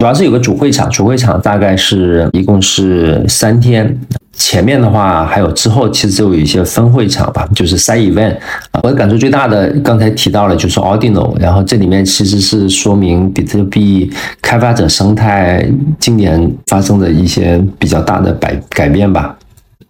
[0.00, 3.94] 主要是有个主会场，主会场大概是一共是三天。
[4.32, 8.34] 前面的话还有之后，其实就有一些分会场吧，就是 side event。
[8.70, 14.10] 啊，我感触最大的，刚才提到了就是 Ordino，然后这里面其实是说明比特币
[14.40, 19.36] 开发者生态今年发生的一些比较大的改改变吧。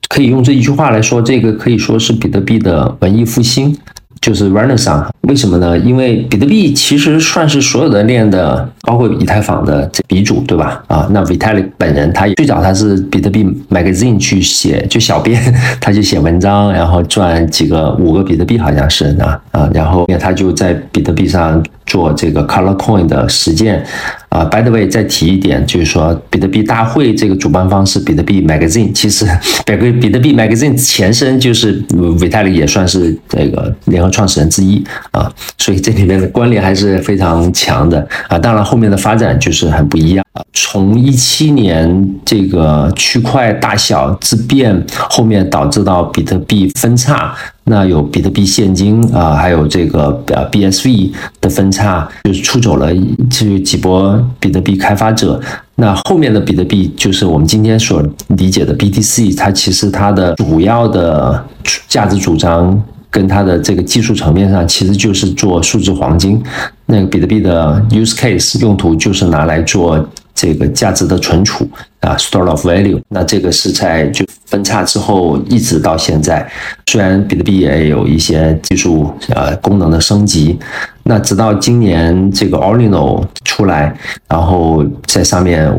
[0.09, 3.79] 可以用这一句话来说，这个可以说是比特币的文艺复兴。
[4.21, 5.79] 就是 Renaissance，为什么呢？
[5.79, 10.83] 因为比特币其实算是所有的链的，包括以太坊的鼻祖，对吧？
[10.89, 15.43] 啊，那 Vitalik 本人他最早他是比特币 Magazine 去写，就小编，
[15.81, 23.83] 他就写文章，然后赚几个五个比特币好像是啊啊，然后他就在比特币上做这个 Color Coin 的实践。
[24.31, 29.27] 啊，By the way，再提一点，就是说比特币大会这个主办方是比特币 Magazine，其实
[29.67, 31.83] 比特比特币 Magazine 前身就是
[32.21, 38.39] 维泰利，也算是这个联合创始人之一啊，所以这里面的关联还是非常强的啊。
[38.39, 40.43] 当然后面的发展就是很不一样啊。
[40.53, 47.35] 从一七年这个区块大小之变后面导致到比特币分叉。
[47.71, 52.89] 那有比特币现金啊，还有这个呃 BSV 的分叉，就是出走了
[53.31, 55.41] 这几波比特币开发者。
[55.77, 58.03] 那后面的比特币就是我们今天所
[58.37, 61.43] 理解的 BTC，它其实它的主要的
[61.87, 66.43] 价值主张跟它的这个技术层面上，其实就是做数字黄金。
[66.87, 70.05] 那个比特币的 use case 用途就是拿来做。
[70.41, 71.69] 这个价值的存储
[72.01, 76.51] 啊，store of value，那这个是在就分叉之后一直到现在，
[76.87, 80.59] 虽然比特币也有一些技术呃功能的升级，
[81.03, 83.95] 那直到今年这个 Orino 出来，
[84.27, 85.71] 然后在上面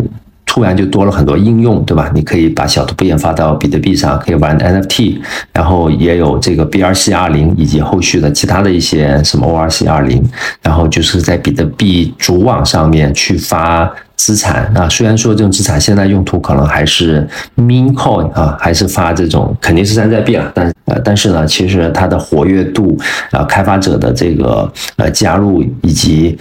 [0.52, 2.12] 突然就多了很多应用，对吧？
[2.14, 5.18] 你可以把小图片发到比特币上，可以玩 NFT，
[5.54, 10.22] 然后也有这个 BRC 二零以及后续的其他的一些什么 ORC 二零，
[10.62, 14.90] 然后就是在比特币主网上面去发资产啊。
[14.90, 22.98] 虽然说这种资产现在用途可能还是 MinCoin 啊，还是发这种肯定是山寨币啊，但呃，但是呢，其实它的活跃度
[23.32, 26.38] 啊，开发者的这个呃加入以及。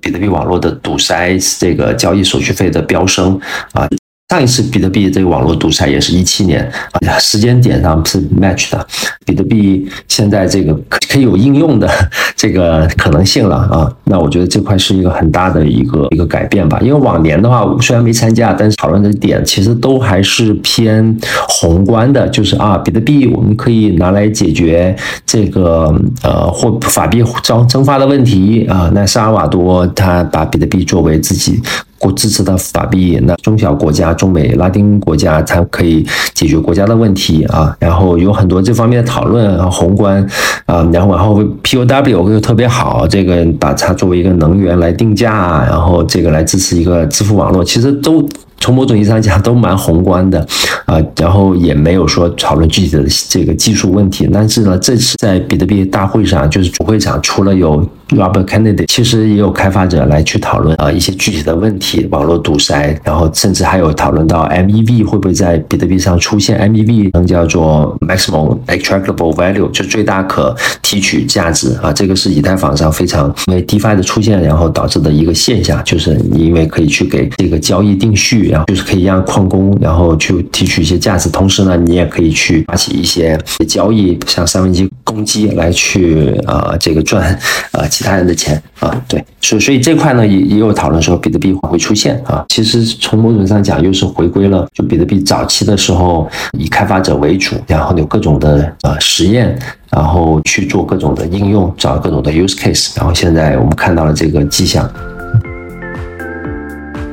[0.00, 3.38] 比特币网络的堵塞，这个交易手续费的飙升
[3.72, 3.88] 啊！
[4.30, 8.86] 上一次比特币这个网络独裁也是一七年啊，时间点上是 match 的。
[9.26, 11.90] 比特币现在这个可可以有应用的
[12.36, 16.78] 这个可能性了啊，那我觉得这块是一个很大的一个一个改变吧。
[16.80, 24.94] 因为往年的话，虽然没参加，但是讨论的点其实都还是偏宏观的，就是啊，比特币我们可以拿来解决
[25.26, 28.88] 这个呃或法币蒸蒸发的问题啊。
[28.94, 31.60] 那萨尔瓦多他把比特币作为自己。
[32.00, 37.76] 国支持的法币，那中小国家、中美拉丁国家才可以解决国家的问题啊。
[37.78, 40.26] 然后有很多这方面的讨论，宏观
[40.64, 48.26] 啊，然后然后 POW 又特别好，这个把它作为一个能源来定价，然后这个来支持一个支付网络，其实都。
[48.60, 50.46] 从某种意义上讲，都蛮宏观的，
[50.84, 54.28] 啊，然后也没有说讨论具体的这个技术问题。
[54.32, 78.49] 但是呢，这次在比特币大会上，就是主会场，除了有 Robert Kennedy，其实也有开发者来去讨论啊一些具体的问题，网络堵塞，然后甚至还有讨论到 MEV 会不会在比特币上出现 MEV，能叫做 Maximum Extractable Value，就最大可提取价值啊，这个是以太坊上非常因为 DeFi 的出现，然后导致的一个现象，就是因为可以去给这个交易定序。
[78.50, 87.38] 然后就是可以让矿工，然后去提取一些价值，同时呢，你也可以去发起一些交易，像三文鸡攻击来去啊，这个赚
[87.72, 99.56] 啊其他人的钱啊，对，所所以这块呢也也有讨论说比特币会出现啊，其实从某种上讲又是回归了就比特币早期的时候以开发者为主，然后有各种的呃实验，
[99.90, 104.90] 然后去做各种的应用，找各种的 use case，然后现在我们看到了这个迹象。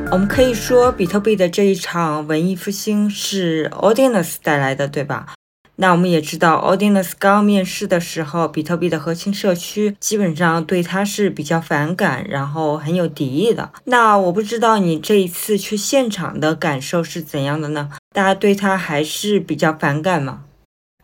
[0.10, 5.34] 我们可以说，比特币的这一场文艺复兴是 Audinus 带来的，对吧？
[5.76, 13.70] 那我们也知道，Audinus 刚面试的时候，比特币的核心社区基本上对他是比较反感，然后很有敌意的。
[13.84, 17.92] 那我不知道你这一次去现场的感受是怎样的呢？
[18.14, 20.46] 大家对他还是比较反感吗？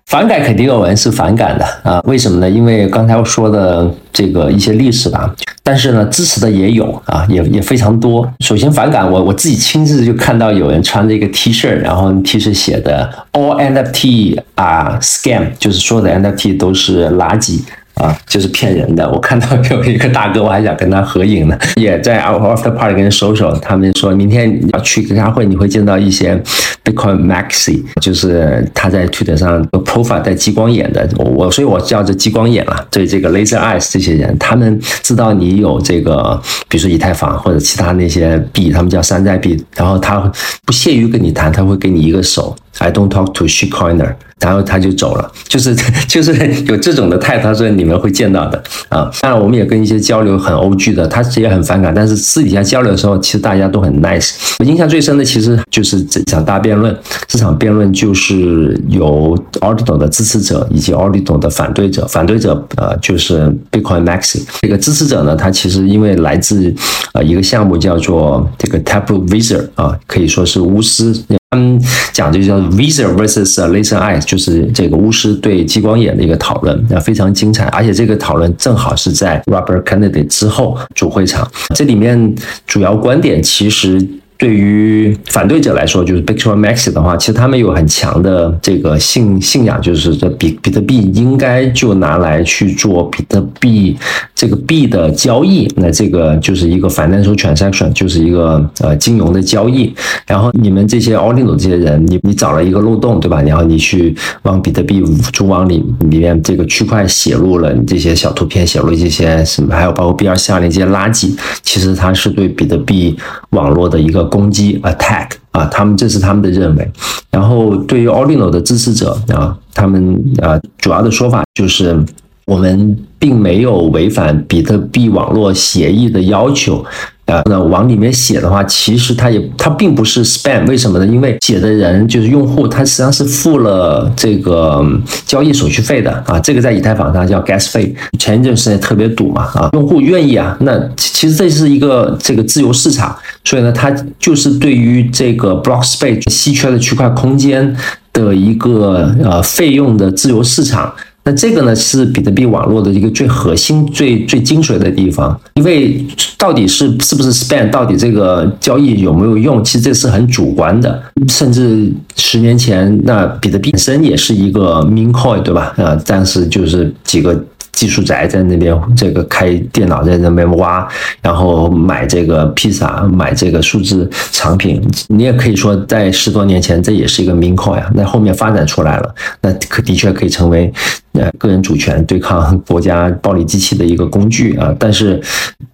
[0.06, 2.50] 反感肯定有人是反感的啊，为什么呢？
[2.50, 8.30] 因为刚才我说的这个一些历史吧，但是呢，支持的也有啊，也也非常多。
[8.42, 17.62] 首先反感，我我自己亲自就看到有人穿着一个 T 恤，然后 T 恤写的 All NFT are scam，就是所有的 NFT 都是垃圾。
[17.96, 19.10] 啊，就是骗人的！
[19.12, 23.52] 我看到有一个大哥，我还想跟他合影呢，也在 After Party 跟人收收。
[23.58, 26.36] 他们说明天要去开会，你会见到一些
[26.84, 31.08] Bitcoin Maxi，就是他在 Twitter 上 profile 带激光眼的。
[31.18, 32.86] 我所以，我叫这激光眼了。
[32.90, 40.20] 对这个 Laser Eyes 这些人，他们知道你有这个，比如说以太坊或者其他那些币，他们叫山寨币，然后他
[40.66, 42.56] 不屑于跟你谈，他会给你一个手。
[42.80, 45.76] I don't talk to shitcoiner，然后他就走了，就是
[46.08, 46.34] 就是
[46.66, 49.10] 有这种的态度，他说你们会见到的啊。
[49.22, 54.32] 当然，我们也跟一些交流很欧剧的，他也很反感，但是私底下交流的时候，其实大家都很 nice。
[54.60, 56.96] 我印象最深的其实就是这场大辩论，
[57.28, 66.74] 这场辩论就是有 Ordinal 的支持者以及 Ordinal 的反对者，反对者呃就是 Bitcoin Maxi，这个支持者呢，他其实因为来自
[67.14, 71.14] 呃一个项目叫做这个 Taproot Wizard 啊，可以说是巫师。
[71.54, 71.80] 他们
[72.12, 77.66] 讲这个叫 Visa versus Laser Eyes，就是这个巫师对激光眼的一个讨论，那非常精彩。
[77.66, 81.48] 而且这个讨论正好是在 Robert Kennedy 之后主会场。
[81.76, 82.34] 这里面
[82.66, 84.04] 主要观点其实。
[84.44, 93.96] 对于反对者来说，就是 Bitcoin Max 的话，其实他们有很强的这个信信仰，就是这比比特币应该就拿来去做比特币
[94.36, 99.94] 这个币的交易，那这个就是一个 financial transaction，就是一个呃金融的交易。
[100.28, 103.42] 然后你们这些 a u d i n o 这些人，你你找了一个漏洞，对吧？
[103.44, 105.02] 然后你去往比特币
[105.32, 113.16] 主网里里面这个区块写入了你这些小图片，写入这些什么，还有包括 BRC 这些垃圾，其实它是对比特币
[113.52, 114.33] 网络的一个。
[114.34, 116.92] 攻击 attack 啊，他们这是他们的认为。
[117.30, 122.04] 然后对于 Ordinal 的支持者啊，他们啊主要的说法就是
[122.46, 126.86] 我们并没有违反比特币网络协议的要求。
[127.26, 131.08] 啊，那往里面写的话，其实它也它并不是 spam，为什么呢？
[131.08, 134.86] 因为写的人就是用户，他实际上是付了这个
[135.26, 137.96] 交易手续费的啊，这个在以太坊上叫 gas 费。
[138.20, 147.74] 前一段时间特别堵嘛啊，用户愿意啊，那其实这是一个这个自由市场，所以呢，它就是对于这个 block space 稀缺的区块空间
[148.12, 150.94] 的一个呃费用的自由市场。
[151.24, 156.06] 那这个呢是比特币网络的一个最核心、最最精髓的地方，因为
[156.38, 161.02] 到底是是不是 span，到底这个交易有没有用，其实这是很主观的。
[161.30, 165.74] 甚至十年前，那比特币本身也是一个 min coin，对吧？
[165.78, 167.44] 啊，但是就是几个。
[167.74, 170.88] 技术宅在那边，这个开电脑在那边挖，
[171.22, 174.82] 然后买这个披萨，买这个数字产品。
[175.10, 177.92] 你也可以说，在十多年前，这也是一个 meme coin 啊。
[177.94, 180.72] 那后面发展出来了，那可的确可以成为
[181.14, 184.74] 呃个人主权对抗国家暴力机器的一个工具啊。
[184.80, 185.20] 但是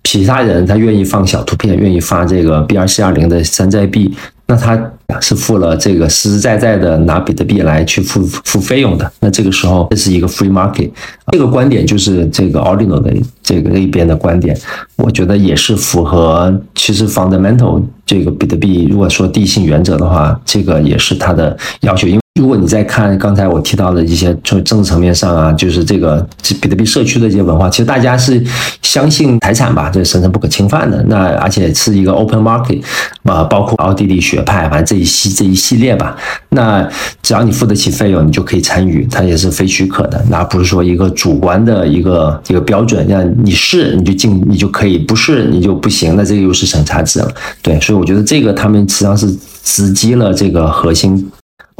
[0.03, 4.15] 其他人他愿意放小图片，愿意发这个 B R C 二零的山寨币。
[4.49, 4.91] 那他
[5.21, 10.89] 是付了这个实实在在的拿比特币来去付付费用的，那这个时候这是一个 free market，
[11.31, 14.57] 这个观点就是这个 Ordinal 的这个那边的观点，
[14.97, 22.19] 我觉得也是符合其实 fundamental 这个比特币如果说地性原则的话，这个也是它的要求，因为。
[22.39, 26.25] 如果你再看刚才我提到的一些从政治层面上啊，就是这个
[26.61, 28.41] 比特币社区的一些文化，其实大家是
[28.81, 31.03] 相信财产吧，这神圣不可侵犯的。
[31.09, 32.81] 那而且是一个 open market，
[33.23, 36.15] 啊，包括奥地利学派，反正这一系这一系列吧。
[36.51, 36.87] 那
[37.21, 46.15] 只要你付得起费用，你就可以参与，它也是非许可的，那不是说一个主观的一个一个标准，让你是你就进你就可以，不是你就不行。
[46.15, 47.29] 那这个又是审查制了，
[47.61, 49.27] 对，所以我觉得这个他们实际上是
[49.61, 51.29] 直击了这个核心。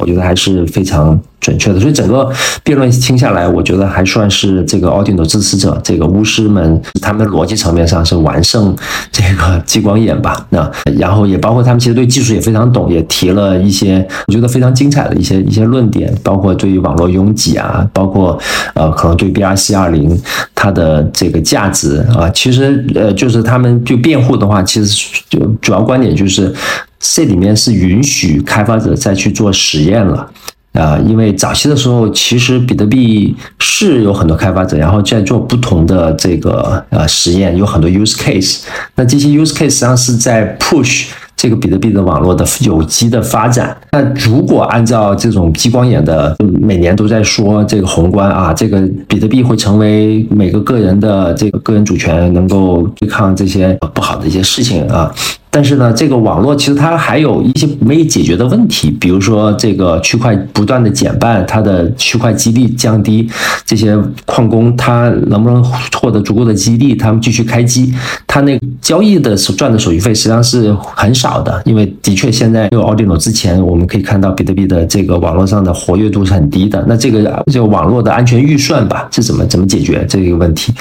[0.00, 2.30] 我觉得还是非常准确的，所以整个
[2.64, 8.74] 辩论听下来，我觉得还算是这个 Audino 支持者，这个巫师们他们逻辑层面上是完胜
[9.12, 10.46] 这个激光眼吧。
[10.50, 18.38] 那然后也包括他们其实对技术也非常懂，也提了一些我觉得非常精彩的一些一些论点，包括对于网络拥挤啊，包括
[18.74, 20.20] 呃可能对 BRC 二零
[20.54, 26.54] 它的这个价值啊，其实呃就是他们就辩护的话，其实就主要观点就是。
[27.00, 30.30] 这里面是允许开发者再去做实验了，
[30.74, 38.60] 啊，因为早期的时候，其实比特币是有很多开发者，然后在做不同的这个呃实验，有很多 use case。
[38.94, 43.74] 那这些 use case 实际上是在 push 这个比特币的网络的有机的发展。
[43.92, 48.78] 那如果按照这种激光眼的每年都在说这个宏观啊，这个
[49.08, 55.10] 比特币会成为每个个人的这个个人主权，能够对抗这些不好的一些事情啊。
[55.50, 63.28] 但是呢，这个网络其实它还有一些没解决的问题，比如说这个区块不断的减半，它的区块激励降低，
[63.66, 65.62] 这些矿工他能不能
[66.00, 67.92] 获得足够的激励，他们继续开机？
[68.28, 76.84] 他那交易的赚的手续费实际上是很少的，因为的确现在有奥迪诺之前，我们可以看到比特币的这个网络上的活跃度是很低的。
[76.86, 80.72] 那这个这个网络的安全预算吧，是怎么怎么解决这个问题？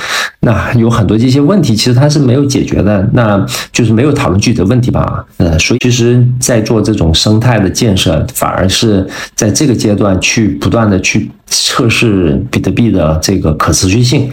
[0.42, 3.44] 那有很多这些问题其实它是没有解决的，那
[3.74, 4.59] 就是没有讨论具体。
[4.60, 14.30] 的问题吧，呃，所以其实，在做这种生态的建设，反而是在这个阶段去不断的去测试比特币的这个可持续性。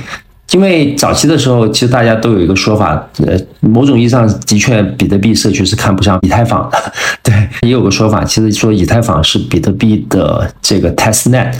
[0.52, 6.92] 因为早期的时候，其实大家都有一个说法，呃，某种意义上的确，比特币社区是看不上以太坊的。
[7.22, 11.52] 对，也有个说法，其实说以太坊是比特币的这个 test net。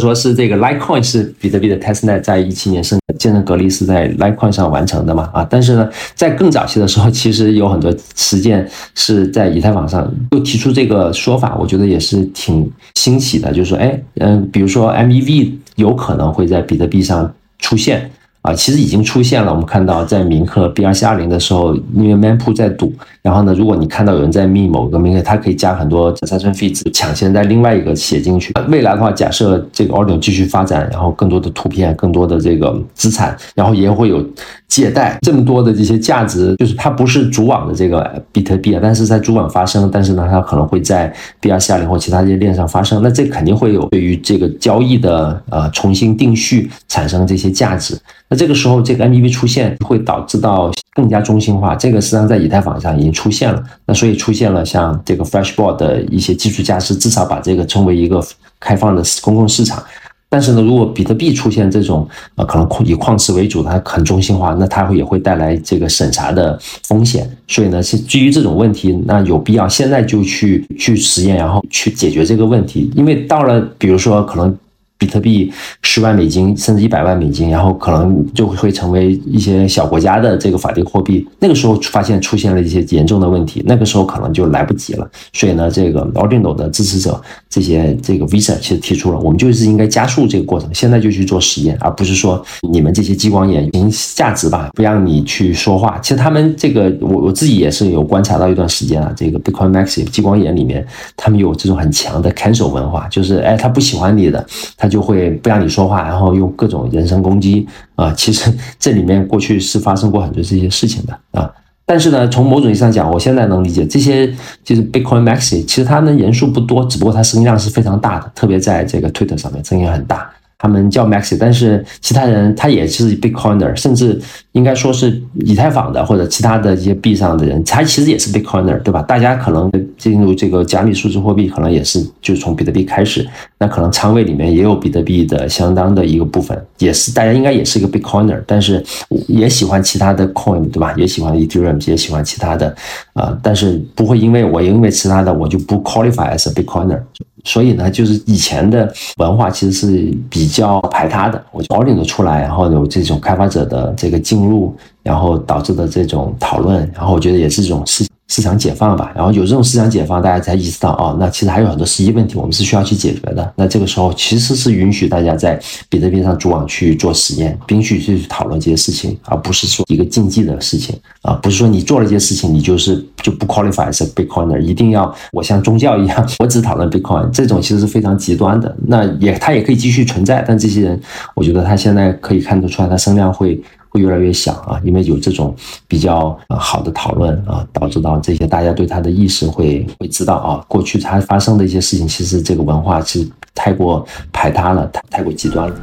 [0.00, 5.28] 说是这个 Litecoin 是比特币的 testnet，在一七年生见证隔离是在 Litecoin 上完成的嘛？
[5.34, 18.10] 啊，但是呢，在更早期的时候，其实有很多实践是在以太坊上又提出这个说法，我觉得也是挺新奇的，就是说，哎，嗯，比如说 MEV 有可能会在比特币上出现。
[18.42, 19.52] 啊，其实已经出现了。
[19.52, 28.52] 我们看到在铭刻 BRC 二零的时候，因为 Mampu 在赌，然后呢，如果你看到有人在密某个铭刻，它可以加很多三顺费值，抢先在另外一个写进去。
[28.68, 34.20] 未来的话，假设这个 Ordinal 继续发展，然后更多的图片、更多的这个资产，然后也会有
[34.66, 47.96] 借贷这么多的这些价值，就是它不是主网的这个比特币，但是在主网发生，但是呢，它可能会在 BRC 二零或其他这些链上发生，那这肯定会有对于这个交易的呃重新定序产生这些价值。
[48.32, 53.62] 那这个时候，这个 MEV 出现会导致到更加中心化，这个实际上在以太坊上已经出现了。
[53.84, 58.24] 那所以出现了像这个 Flashboard 的一些技术家是至少把这个称为一个
[58.58, 59.84] 开放的公共市场。
[60.30, 67.30] 但是呢，如果比特币出现这种呃可能以矿池为主，它很中心化，那它会也会带来这个审查的风险。
[67.46, 72.90] 所以呢，是基于这种问题，那有必要现在就去去实验，然后去解决这个问题。
[72.96, 74.56] 因为到了比如说可能。
[75.02, 81.26] 比特币十万美金甚至一百万美金，然后可能就会成为一些小国家的这个法定货币。
[81.40, 85.10] 那个时候发现出现了一些严重的问题，那个时候可能就来不及了。
[85.32, 92.40] 所以呢，这个 Ordinal 的支持者这些这个 Visa 其实提出了，我们就是应该加速这个过程，现在就去做实验，而不是说
[92.70, 95.98] 你们这些激光眼凭价值吧，不让你去说话。
[96.00, 100.86] 其实他们这个我我自己也是有观察到一段时间啊，这个 Bitcoin Maxi 激光眼里面，
[101.16, 104.46] 他们有这种很强的 cancel 文化，就是哎他不喜欢你的，
[104.76, 108.12] 他就会不让你说话，然后用各种人身攻击啊。
[108.16, 111.50] 其实这里面过去是发生过很多这些事情的啊。
[111.86, 114.32] 但是呢，从某种意义上讲，我现在能理解这些
[114.62, 120.30] 就是 Bitcoin Maxi，其实他们人数不多，只不过他声音量是非常大的，特别在这个 Twitter 上面声音很大。
[120.58, 124.20] 他们叫 Maxi，但是其他人他也是 Bitcoiner，甚至
[124.52, 129.00] 应该说是以太坊的或者其他的一些币上的人，他其实也是 Bitcoiner，对吧？
[129.02, 133.26] 大家可能进入这个加密数字货币，可能也是就从比特币开始，
[133.58, 138.84] 那可能仓位里面也有比特币的相当的一个部分，也是大家应该也是一个 Bitcoiner，但是
[139.26, 140.92] 也喜欢其他的 Coin，对吧？
[140.96, 142.74] 也喜欢 Ethereum，也喜欢其他的
[143.14, 147.00] 啊，但是不会因为我因为其他的我就不 qualify as a Bitcoiner。
[147.44, 151.42] 所以呢，就是以前的文化其实是比较排他的。
[151.50, 158.04] 我保领的出来，然后有这种开发者的这个进进入，然后导致的这种讨论，然后我觉得也是这种市。
[158.28, 163.52] 市场解放吧，然后有这种市场解放，大家才意识到哦，那其实还有很多实际问题，我们是需要去解决的。
[163.56, 178.74] 那这个时候其实是允许大家在比特币上主网去做实验，允许去讨论这些事情，而不是说一个禁忌的事情啊，不是说你做了这些事情，你就是就不 qualify as Bitcoiner，一定要我像宗教一样， 我只讨论 Bitcoin，这种其实是非常极端的。
[178.86, 180.98] 那也他也可以继续存在，但这些人，
[181.34, 183.60] 我觉得他现在可以看得出来，他声量会。
[183.92, 185.54] 会越来越小啊，因为有这种
[185.86, 195.76] 比较好的讨论啊，导致到这些大家对他的意识会会知道啊，过去他发生的一些事情，其实这个文化是太过排他了，太太过极端了。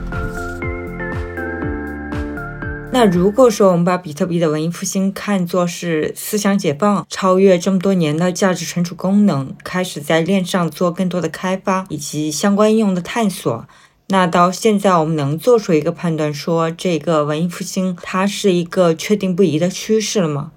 [2.91, 13.65] 那如果说我们把比特币的文艺复兴看作是思想解放，超越这么多年的价值存储功能，开始在链上做更多的开发以及相关应用的探索。
[14.11, 20.51] 那到现在，我们能做出一个判断，说这个文艺复兴它是一个确定不移的趋势了吗？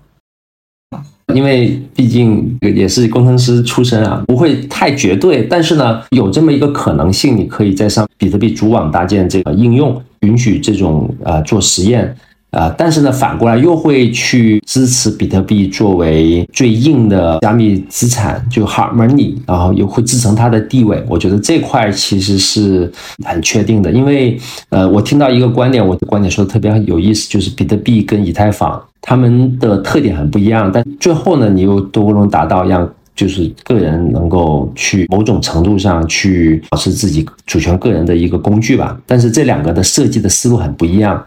[1.34, 12.16] 因为毕竟也是工程师出身啊，不会太绝对，但是呢，有这么一个可能性，你可以在上比特币主网搭建这个应用，允许这种呃做实验。
[12.52, 21.02] 啊，但是呢，反过来又会去支持比特币作为最硬的加密资产，就 hard money，然后又会支撑它的地位。
[21.08, 22.92] 我觉得这块其实是
[23.24, 24.38] 很确定的，因为
[24.68, 32.86] 呃，我听到一个观点，我的观点说的特别有意思，就是比特币跟以太坊它们的特点很不一样，但最后呢，你又都能达到让
[33.16, 38.98] 就是个人能够去某种程度上去保持自己主权个人的一个工具吧。
[39.06, 41.24] 但是这两个的设计的思路很不一样。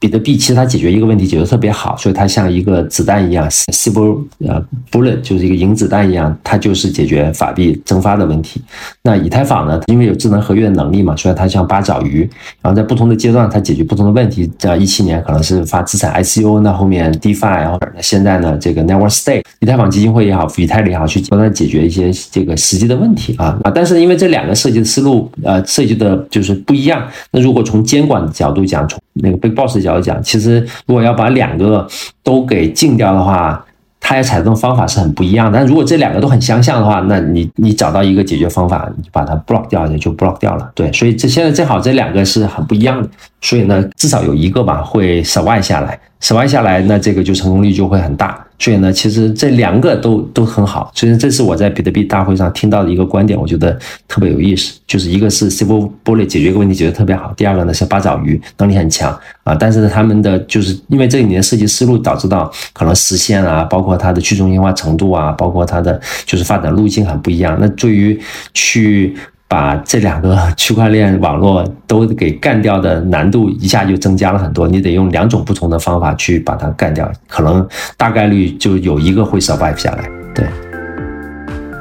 [0.00, 8.60] 比特币其实它解决一个问题解决特别好，所以它像一个子弹一样，silver 呃 bullet 就是一个银子弹一样，它就是解决法币蒸发的问题。
[9.02, 12.28] 那以太坊呢，因为有智能合约的能力嘛，所以它像八爪鱼，
[12.60, 14.50] 然后在不同的阶段它解决不同的问题。
[14.58, 23.70] 像一七年可能是发资产 ICO，那后面 DeFi，然后现在呢这个 Never Stay，以太坊基金会也好，以太里也好，去帮它解决一些这个实际的问题啊啊！
[23.72, 31.86] 但是因为这两个设计的思路呃设计的就是不一样，那如果从监管角度讲，从那个 Big Boss 的角度讲，其实如果要把两个
[32.22, 33.64] 都给禁掉的话，
[34.00, 35.58] 它要采用的方法是很不一样的。
[35.58, 40.70] 但如果这两个都很相像的话，那你你找到一个解决方法，你把它 block 掉，也就 block 掉了。
[40.74, 43.08] 对，所以这现在正好这两个是很不一样的，
[43.40, 48.42] 所以呢，至少有一个吧会 S one 下来，S one 下来，那这个就成功率就会很大。
[48.58, 50.90] 所以呢，其实这两个都都很好。
[50.94, 54.78] 所以这是我在比特币大会上听到的一个观点，我觉得特别有意思。
[54.86, 59.54] 就是一个是 Silver Bullet 解决一个问题解决特别好，第二个呢是八爪鱼能力很强啊。
[59.54, 67.56] 但是他们的就是因为这里面设计思路导致到可能实现啊，包括它的去中心化程度啊，包括它的就是发展路径很不一样。
[67.60, 68.18] 那对于
[68.54, 69.14] 去
[69.48, 80.06] 把这两个区块链网络都给干掉的难度一下就增加了很多，你得用两种不同的方法去把它干掉，可能大概率就有一个会 survive 下来。
[80.34, 80.46] 对，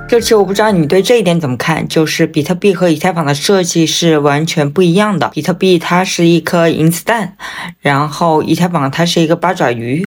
[0.08, 5.30] 这期我不知道你对这一点怎么看，就是比特币和以太坊的设计是完全不一样的。
[5.34, 7.36] 比特币它是一颗银子弹，
[7.82, 10.07] 然后以太坊它是一个八爪鱼。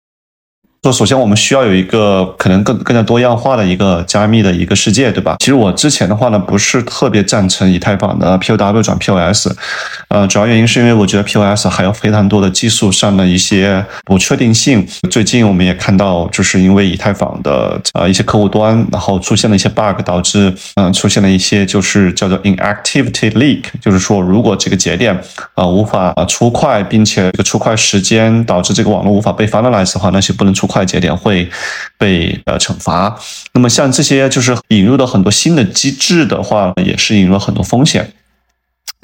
[0.85, 5.37] 说，首先我们需要有一个可能更更加多样化的一个加密的一个世界，对吧？
[5.39, 9.49] 其实我之前的话呢，不是特别赞成以太坊的 POW 转 POS，
[10.09, 14.87] 呃，主要原因是因为我觉得 POS 还有非常多的技术上的一些不确定性。
[15.11, 25.19] 最近我们也看到，就是因为以太坊的呃一些客户端，然后出现了一些 bug，导致嗯出现了一些就是叫做 inactivity leak，就是说如果这个节点
[25.55, 31.49] 啊无法出块，并且这个出块时间导致这个网络无法被 finalize 的话，那些不能出块快节点会
[31.97, 33.17] 被呃惩罚。
[33.53, 38.13] 那么像这些就是引入的很多新的机制的话，也是引入了很多风险。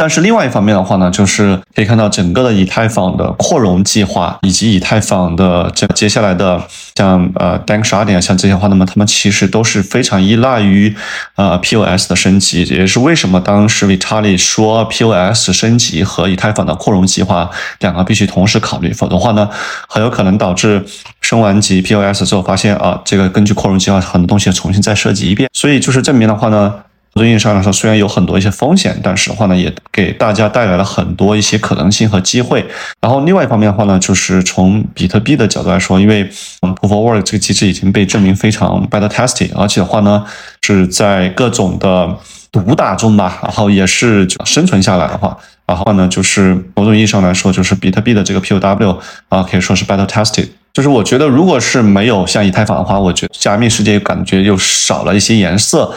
[0.01, 6.59] 但是另外一方面的话呢，就是可以看到整个的以太坊的扩容计划，以及以太坊的这接下来的
[6.95, 10.97] 像呃 Dank 十二点像这些话，那么他们其实都是非常依赖于
[11.35, 19.51] 呃 POS 的升级，也是为什么当时 Vitali 说 POS 升级和以太坊的扩容计划两个必须同时考虑，否则的话呢，
[19.87, 20.83] 很有可能导致
[21.21, 26.73] 升完级 POS 之后发现啊，这个根据扩容计划很多东西要重新再设计一遍，所以就是证明的话呢。
[27.13, 32.65] 从意义上来说，虽然有很多一些风险，但是的话呢，也给大家带来了很多一些可能性和机会。
[33.01, 36.25] 然后另外一方面的话呢，就是从比特币的角度来说，因为
[36.61, 40.25] Proof of Work 这个机制已经被证明非常 beta tested，而且的话呢，
[40.63, 42.17] 是在各种的
[42.53, 45.37] 毒打中吧，然后也是生存下来的话，
[45.67, 48.99] 然后呢，就是某种意义上来说，就是比特币的这个 POW
[49.29, 50.49] 啊，可以说是 beta tested。
[50.73, 55.93] 就是我觉得，如果是没有像以太坊的话，我觉得加密世界感觉又少了一些颜色。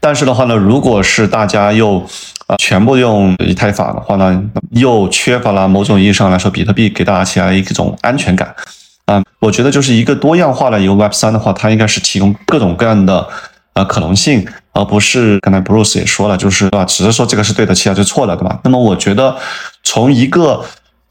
[0.00, 2.04] 但是的话呢，如果是大家又
[2.46, 8.54] 啊全部用以太坊的话呢，又缺乏了某种意义上来说比特币给大家起来一种安全感
[9.04, 9.22] 啊。
[9.38, 13.26] 我觉得就是一个多样化的一个 Web 三的话，它应该是提供各种各样的
[13.74, 16.84] 呃可能性，而不是刚才 Bruce 也说了，就是对吧？
[16.84, 18.58] 只是说这个是对的，其他就错了，对吧？
[18.64, 19.36] 那么我觉得
[19.84, 20.64] 从一个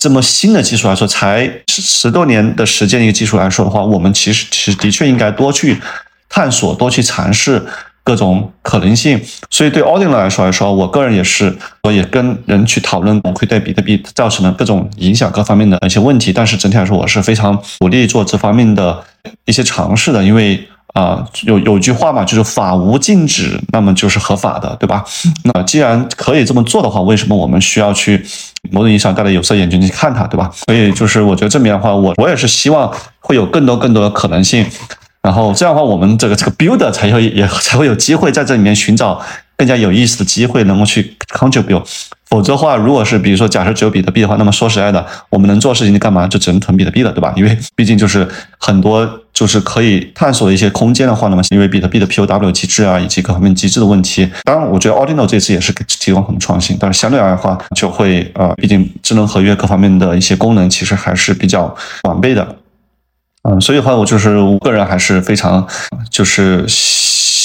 [0.06, 5.82] 这么新的技术来说，才十十多年的时间一个技术来说的话，我们其实其实的确应该多去
[6.30, 7.60] 探索，多去尝试
[8.04, 9.20] 各种可能性。
[9.50, 16.32] 所以对 Audino 来说来说，我个人也是，我也跟人去讨论，会对比特币造成了各种影响各方面的一些问题。
[16.32, 19.04] 但是整体来说，我是非常鼓励做这方面的
[19.46, 20.64] 一些尝试的，因为。
[20.94, 25.04] 啊，有有句话嘛，就是法无禁止，那么就是合法的，对吧？
[25.44, 28.26] 那既然可以这么做的话，为什么我们需要去
[28.72, 30.52] 某种意义上戴着有色眼镜去看它，对吧？
[30.66, 34.66] 所以就是我觉得这面的话，我我也是希望会有更多更多的可能性，
[35.22, 39.22] 然后这样的话，我们这个这个 builder 才会也才会有机会在这里面寻找
[39.58, 41.84] 更加有意思的机会，能够去 contribute。
[42.36, 46.28] 否则的话，如果是比如说假设只有比特币的话，那么说实在的，我们能做事情就干嘛？
[46.28, 47.32] 就只能囤比特币了，对吧？
[47.38, 48.28] 因为毕竟就是
[48.58, 61.74] 很多就是可以探索的一些空间的话，那么因为比特币的 POW 机制啊，以及各方面机制的问题，当然我觉得 Audino 这次也是提供很多创新，但是相对来的话，就会呃，毕竟智能合约各方面的一些功能其实还是比较
[62.04, 62.58] 完备的，
[63.44, 65.66] 嗯，所以的话，我就是我个人还是非常
[66.10, 66.66] 就是。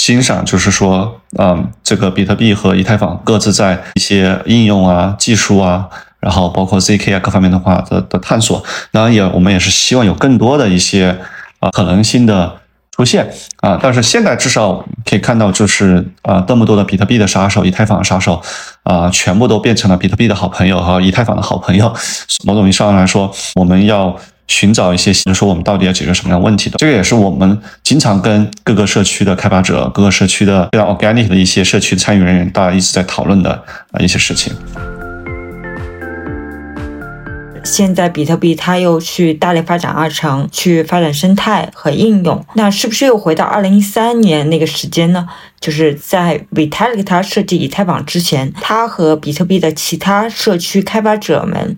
[0.01, 5.87] 欣赏就是说，嗯，这个比特币和以太坊各自在一些应用啊、技术啊，
[6.21, 11.15] 然后包括 zk 啊各方面的话的的探索，当然也我们也是希望有更多的一些
[11.59, 12.51] 啊可能性的
[12.97, 13.31] 出现
[13.61, 13.79] 啊。
[13.83, 18.41] 但是现在至少可以看到，就是啊这么多的比特币的杀手、以太坊的杀手
[18.85, 21.95] 啊，全部都变成了比特币的好朋友和以太坊的好朋友。
[22.47, 24.17] 某种意义上来说，我们要。
[24.51, 33.53] 寻找一些，就是说我们到底要解决什么样问题的，这个也是我们经常跟各个社区的开发者、各个社区的非常 organic 的一些社区参与人员，大家一直在讨论的
[33.93, 34.53] 啊一些事情。
[37.63, 45.29] 现在比特币它又去大力发展二层，去发展生态和应用，那是不是又回到二零一三年那个时间呢？
[45.61, 51.77] 就是在 Vitalik 他设计以太坊之前，他和比特币的其他社区开发者们。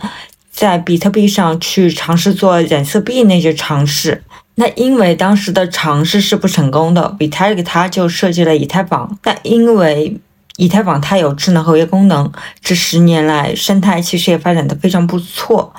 [0.52, 4.22] 在比特币上去尝试做染色币那些尝试，
[4.56, 9.18] 那因为当时的尝试是不成功的，Vitalik 他就设计了以太坊。
[9.22, 10.20] 但因为
[10.58, 12.30] 以太坊它有智能合约功能，
[12.60, 15.72] 这十年来生态其实也发展的非常不错。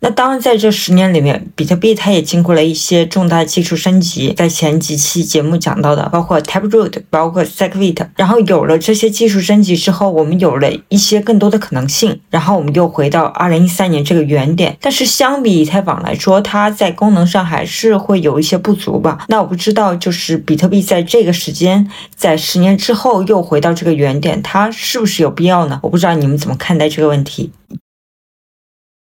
[0.00, 8.06] 那当然，在这十年里面，比特币它也经过了一些重大技术升级，在前几期节目讲到的，包括 Taproot，包括 Segwit。
[8.16, 12.20] 然后有了这些技术升级之后，我们有了一些更多的可能性。
[12.30, 14.76] 然后我们又回到二零一三年这个原点。
[14.80, 19.24] 但是相比以太坊来说，它在功能上还是会有一些不足吧？
[19.28, 25.80] 那我不知道，就是比特币在这个时间，在十年之后又回到这个原点，它是不是有必要呢？
[25.82, 27.50] 我不知道你们怎么看待这个问题。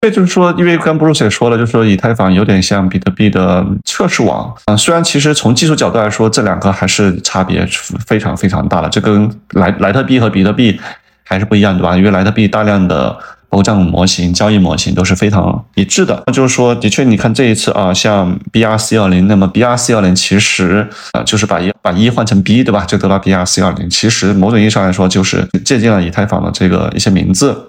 [0.01, 4.75] 这就是说，因为刚 Bruce 也说了，就是说以太坊有点像比特币的测试网啊。
[4.75, 7.63] 虽然其实从技术角度来说，这两个还是差别
[8.07, 8.89] 非常非常大的。
[8.89, 10.79] 这跟莱莱特币和比特币
[11.23, 11.95] 还是不一样，对吧？
[11.95, 13.15] 因为莱特币大量的
[13.47, 16.23] 包账模型、交易模型都是非常一致的。
[16.25, 22.83] 那就是说，的确，你看这一次啊，像 BRC 二零，那么 BRC 二零其实啊，就是把一把一换成 B，对吧？
[22.85, 23.87] 就得到 BRC 二零。
[23.87, 27.67] 其实某种意义上来说，就是借鉴了以太坊的这个一些名字。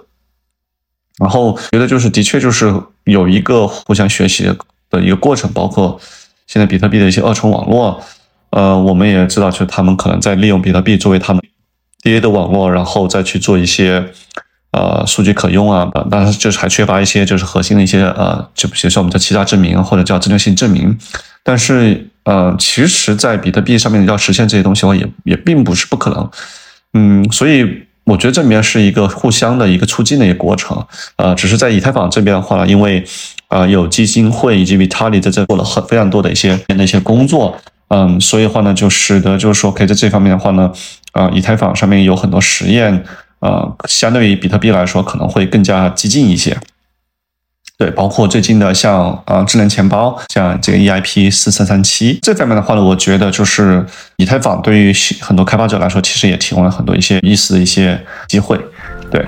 [1.19, 2.73] 然后觉得就是的确就是
[3.05, 4.43] 有一个互相学习
[4.89, 5.99] 的一个过程，包括
[6.47, 8.01] 现在比特币的一些二重网络。
[8.51, 11.41] 呃，我们也知道，就是他们可能在利用比特币作为他们
[12.03, 14.05] DA 的网络，然后再去做一些
[14.71, 20.95] 呃数据可用啊，但是就是还缺乏一些就是核心的一些呃，就比如说我们叫欺诈证明或者叫针对性证明。
[21.43, 26.29] 但是呃，其实，在比特币上面要实现这些东西的话，也也并不是不可能。
[26.93, 30.85] 嗯，所以我觉得这里面是一个互相的一个促进的一个过程。
[31.15, 33.03] 呃，只是在以太坊这边的话，因为
[33.47, 37.57] 啊有基金会以及 Vitalik 在这做了很非常多的一些那些工作。
[37.89, 40.71] 嗯，所以的话呢，就使得就是说，可以在这方面的话呢，
[41.11, 43.03] 啊，以太坊上面有很多实验，
[43.39, 46.57] 呃，相对于比特币来说，可能会更加激进一些。
[47.83, 58.57] 对，包括最近的像啊智能钱包，像这个 EIP 四三三七这方面的话呢，我觉得就是以太坊对于很多开发者来说，其实也提供了很多一些意思的一些机会。
[59.11, 59.25] 对。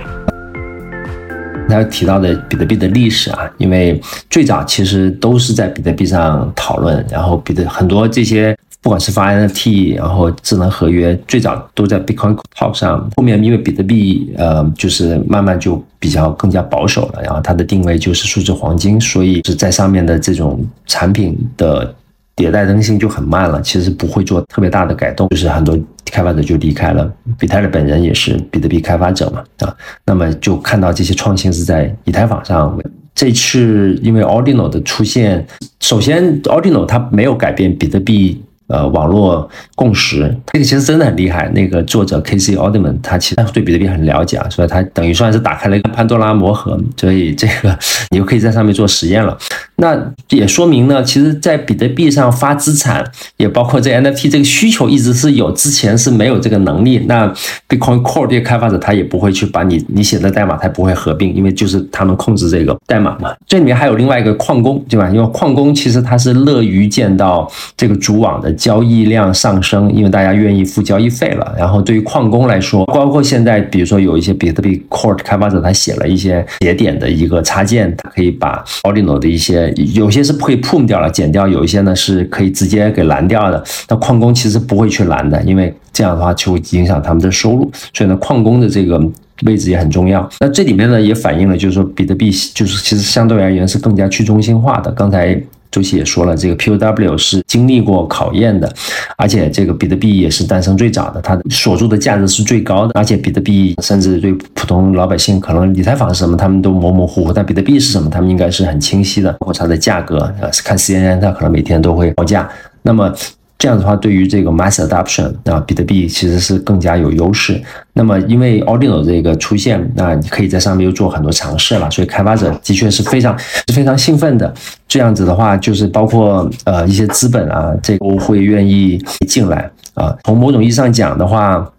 [1.67, 3.99] 他提到的比特币的历史啊，因为
[4.29, 8.55] 最早其实都是在比特币上讨论，然后比特很多这些
[8.85, 13.09] 不管是发 NFT，然后智能合约，最早都在 Bitcoin Talk 上。
[13.15, 21.95] 后面因为比特币呃，就是慢慢就比较更加保守了，然后它的定位就是数字黄金，所以是在上面的这种产品的。
[22.35, 25.79] 迭代更新就很慢了，其实不会做特别大的改动，就是很多
[26.11, 27.09] 开发者就离开了。
[27.39, 29.73] 比特币本人也是比特币开发者嘛，啊，
[30.05, 32.77] 那么就看到这些创新是在以太坊上。
[33.15, 35.47] 这次因为 Ordinal 的出现，
[35.79, 38.43] 首先 Ordinal 它没有改变比特币。
[38.67, 41.47] 呃，网络共识这个其实真的很厉害。
[41.49, 42.55] 那个作者 K.C.
[42.55, 47.77] Alderman 他其实对比特币很了解啊，所以他等于算是打开了一个潘多拉魔盒，所以这个
[48.09, 49.37] 你就可以在上面做实验了。
[49.77, 53.03] 那也说明呢，其实，在比特币上发资产，
[53.37, 56.97] 也包括这 NFT 这个需求一直是有，之前是没有这个能力。
[57.07, 57.27] 那
[57.69, 63.31] Bitcoin Core 这些开发者他也不会去把你你写的代码，他不会合并，因为就是他们控制这个代码嘛。
[63.47, 65.07] 这里面还有另外一个矿工，对吧？
[65.09, 68.51] 因为矿工其实他是乐于见到这个主网的。
[68.65, 71.53] 交易量上升，因为大家愿意付交易费了。
[71.55, 83.63] 然后对于矿工来说，包括现在，比如说有一些比特币 Core 开发者，他写了一些节点的一个插件，他可以把 Ordinal 的一些有些是可以 p u m 掉了，剪掉；有一些呢是可以直接给拦掉的。
[83.89, 87.71] 那矿工其实不会去拦的，因为这样的话就会影响他们的收入。
[87.93, 89.01] 所以呢，矿工的这个
[89.45, 90.29] 位置也很重要。
[90.39, 94.91] 那这里面呢也反映了，就是说比特币就是其实相对而言是更加去中心化的。
[94.91, 95.41] 刚才。
[95.75, 98.73] 周琦也说了，这个 POW 是经历过考验的，
[99.17, 112.49] 而且这个比特币也是诞生最早的，它锁住的价值是最高的，而且比特币甚至对普通老百姓，可能理财坊是什么，他们都模模糊糊，但比特币是什么，他们应该是很清晰的，包括它的价格，呃，看 CNN，它可能每天都会报价，
[112.81, 113.13] 那么。
[113.57, 117.61] 这样的话，对于这个 mass adoption 啊，比特币其实是更加有优势。
[117.93, 124.53] 那么，因为 a r d i n o 这个出现，那你可以在上面又做很多尝试了，所以开发者的确是非常是非常兴奋的。
[124.87, 128.97] 这样子的话，就是包括呃一些资本啊，这都会愿意
[129.27, 130.15] 进来啊。
[130.25, 131.69] 从某种意义上讲的话。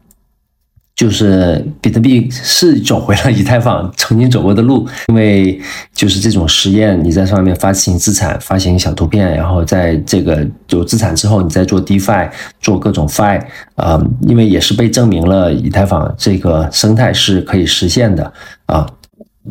[0.97, 5.61] 就是比特币是走回了以太坊曾经走过的路，因为
[5.95, 12.31] 就是这种实验，你在上面发行资产、发行小图片，然后在这个有资产之后，你再做 DeFi、
[12.63, 13.43] 做各种 Fi，
[13.75, 18.33] 啊，因为也是被证明了以太坊这个生态是可以实现的
[18.65, 18.87] 啊。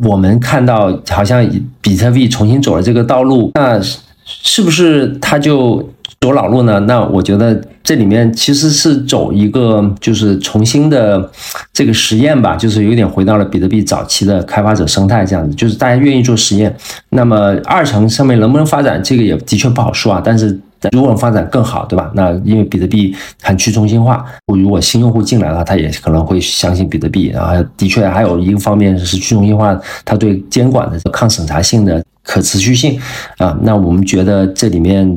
[0.02, 1.48] 我们看到好像
[1.80, 3.80] 比特币重新走了这个道路，那
[4.24, 5.88] 是不是它就？
[6.26, 6.80] 走老路呢？
[6.80, 11.30] 那我觉得这里面其实是走一个就是重新的
[11.72, 16.74] 这个实验吧，就是有点回到了比特币早期的开发者生态这样子，就是大家愿意做实验。
[17.10, 20.20] 那么二层上面能不能发展，这个也的确不好说啊。
[20.24, 20.58] 但是
[20.90, 22.10] 如果发展更好，对吧？
[22.14, 27.28] 那因为比特币很去中心化，如果新用户进来了，他也可能会相信比特币。
[27.28, 32.98] 然后的确还有一个方面是去中心化，它对监管的抗审查性的可持续性
[33.38, 33.56] 啊。
[33.62, 35.16] 那我们觉得这里面。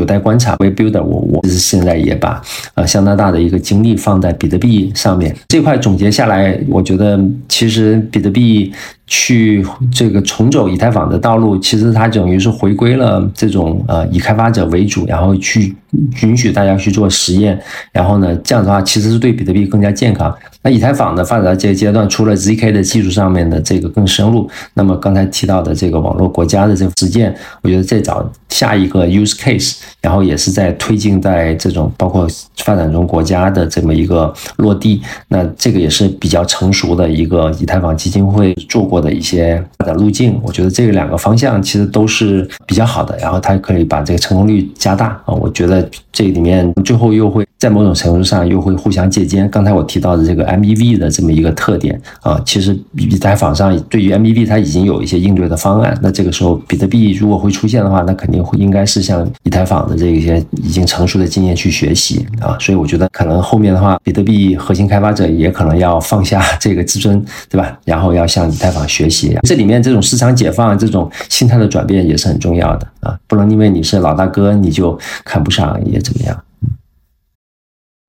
[0.00, 0.56] 有待观察。
[0.58, 2.42] We Builder，我我就是现在也把
[2.74, 5.78] 呃相当大的一个精力放在比特币上面这块。
[5.78, 8.72] 总结下来，我觉得其实比特币。
[9.06, 15.74] 去这个重走以太坊的道路，其实它等于是回归了这种呃以开发者为主，然后去
[16.22, 17.60] 允许大家去做实验，
[17.92, 20.34] 然后呢这样的话其实是对比特币更加健康。
[20.62, 32.26] 那以太坊的发展到这个阶段，除了 zk 的技术上面的这个更深入，那么刚才提到的这个网络国家的这个实践，我觉得再找下一个 use case，然后也是在推进在这种包括
[32.64, 38.93] 发展中国家的这么一个落地，那这个也是比较成熟的一个以太坊基金会做过。
[38.94, 40.40] 过的一些发展路径。
[40.44, 45.34] 我觉得这个两个方向其实都是比较好的，然后它可以把这个成功率加大啊。
[45.34, 49.48] 我觉得这里面最后又会在某种程度上又会互相借鉴。
[49.50, 55.98] 刚才我提到的这个 MEV 的这么一个特点啊，其实以太坊上对于 MEV 它已经有一些应对的方案。
[56.00, 62.56] 那这个时候比特币如果会出现的话，那肯定会应该是向以太坊的这些已经成熟的经验去学习啊。
[62.60, 67.76] 所以我觉得可能后面的话，比特币核心开发者也可能要放下这个自尊，对吧？
[67.84, 69.36] 然后要向以太坊学习。
[69.42, 73.18] 这里面这种市场解放、这种心态的转变也是很重要的啊！
[73.26, 76.44] 不能因为你是老大哥，你就看不上也怎么样？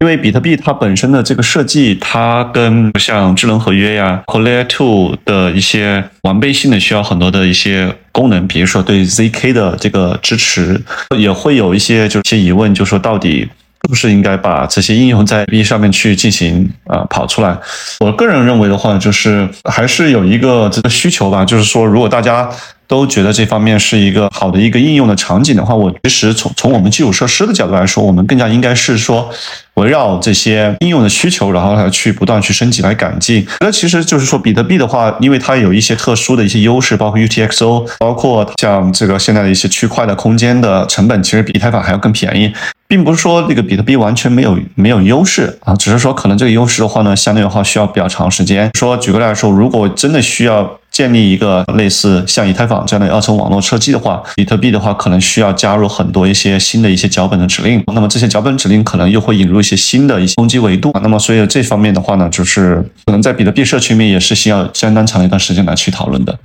[0.02, 10.80] 因为比特币它本身的这个设计，它跟像智能合约呀、和 Layer Two 的一些完备性的需要很多的一些功能，比如说对 zk 的这个支持，
[11.18, 13.50] 也会有一些就一些疑问，就说到底。
[13.86, 17.56] 是不是应该把这些应用在 B 上面去进行啊跑出来？
[18.00, 22.50] 我个人认为的话，就是还是有一个这个需求吧，就是说，如果大家
[22.88, 29.30] 都觉得这方面是一个好的一个应用的场景的话，我其实从从我们基础设施的角度来说，我们更加应该是说
[29.76, 33.46] 围绕这些应用的需求，然后来去不断去升级来改进。
[33.60, 42.54] 那其实就是说，比特币的话，因为它有一些特殊的一些优势，包括 UTXO，包括像这个现在的一些区块的空间的成本，其实比以太坊还要更便宜。
[42.88, 48.70] 并不是说这个比特币完全没有没有优势啊，只是说可能这个优势的话呢，相对的话需要比较长时间。
[48.78, 57.84] 说举个例来说，如果真的需要建立一个类似像以太坊这样的二层网络设计的话，比特币的话可能需要加入很多一些新的一些脚本的指令。
[57.88, 60.94] 那么这些脚本指令可能又会引入一些新的一些攻击维度。
[61.04, 66.40] 那么所以这方面的话呢，就是可能在比特币社区里面也是需要相当长一段时间来去讨论的。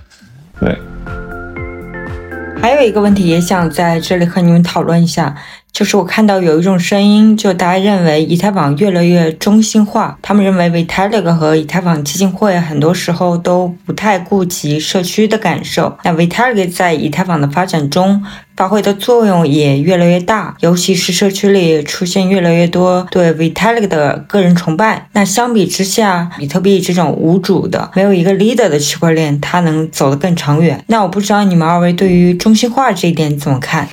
[0.58, 0.76] 对。
[2.60, 5.32] 还有一个问题也想在这里和你们讨论一下。
[5.72, 10.18] 就是我看到有一种声音，就大家认为以太坊越来越中心化。
[10.20, 15.96] 他们认为 Vitalik 和以太坊基金会很多时候都不太顾及社区的感受。
[16.04, 18.22] 那 Vitalik 在以太坊的发展中
[18.56, 25.08] 发挥的作用也越来越大，尤其是社区里出现越来越多对 Vitalik 的个人崇拜。
[25.12, 30.84] 那相比之下，比特币这种无主的、没有一个 leader 的区块链，它能走得更长远。
[30.88, 33.88] 那我不知道你们二位对于中心化这一点怎么看？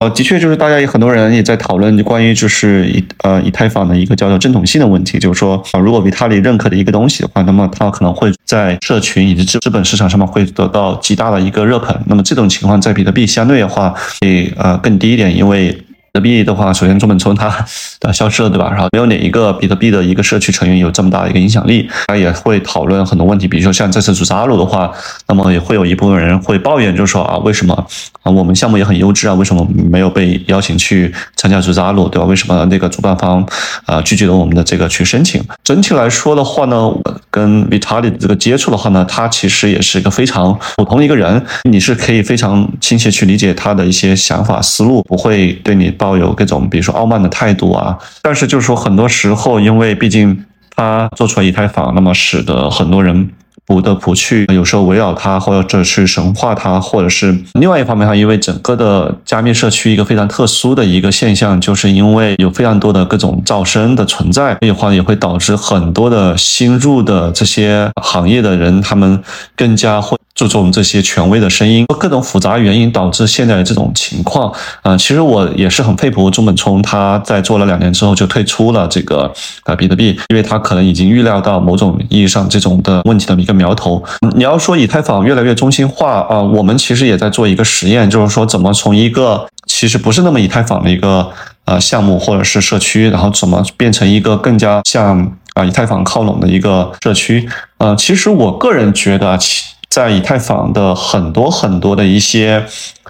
[0.00, 12.00] 呃，的确，就是大家有很多人也在讨论关于就是以呃以太坊的一个叫做正统性的问题，就是说啊，如果比他里认可的一个东西的话，那么它可能会在社群以及资资本市场上面会得到极大的一个热捧。
[12.06, 13.92] 那么这种情况在比特币相对的话
[14.22, 15.76] 会呃更低一点，因为。
[16.12, 17.64] 比特币的话，首先中本聪它
[18.00, 18.70] 的消失了，对吧？
[18.70, 24.90] 然后没有哪一个比特币的一个社区成员有这么大的一个影响力，他也会讨论很多问题，比如说像这次组织阿鲁的话，
[25.28, 27.74] 那么也会有一部分人会抱怨，就是说啊，为什么
[28.22, 32.26] 啊我们项目也很优质啊，为什么没有被邀请去参加组织阿鲁，对吧？
[32.26, 33.46] 为什么那个主办方
[33.84, 35.42] 啊拒绝了我们的这个去申请？
[35.62, 41.40] 整体来说的话呢，我跟 Vitalik 的这个接触的话呢，他其实也是一个非常普通一个人，
[41.70, 46.07] 你是可以非常亲切去理解他的一些想法思路，不会对你抱。
[46.16, 50.44] 有各种，比如说傲慢的态度啊，但是就是说，很多时候，因为毕竟
[50.74, 53.30] 他做出了以太坊，那么使得很多人
[53.66, 69.22] 不得不去，有时候围绕他，或者去神化他，或者是另外一方面，上，因为整个的加密社区一个非常特殊的一个现象，就是因为有非常多的各种噪声的存在，所以话也会导致很多的新入的这些行业的人，他们
[69.54, 70.17] 更加会。
[70.38, 74.52] 注重这些权威的声音，各种复杂原因导致现在的这种情况。
[74.82, 79.28] 啊，其实我也是很佩服中本聪，他在做了两年之后就退出了这个
[79.64, 84.00] 啊比特币，因为他可能已经预料到某种意义上这种的问题的一个苗头。
[84.36, 91.28] 你要说以太坊越来越中心化啊，我们其实也在做一个实验，就是说怎么从一个其实不是那么以太坊的一个
[91.64, 97.48] 呃项目或者是社区，然后怎么变成一个更加像啊以太坊靠拢的一个社区。
[97.78, 99.36] 呃，其实我个人觉得。
[99.36, 99.64] 其
[99.98, 102.64] 在以太坊的很多很多的一些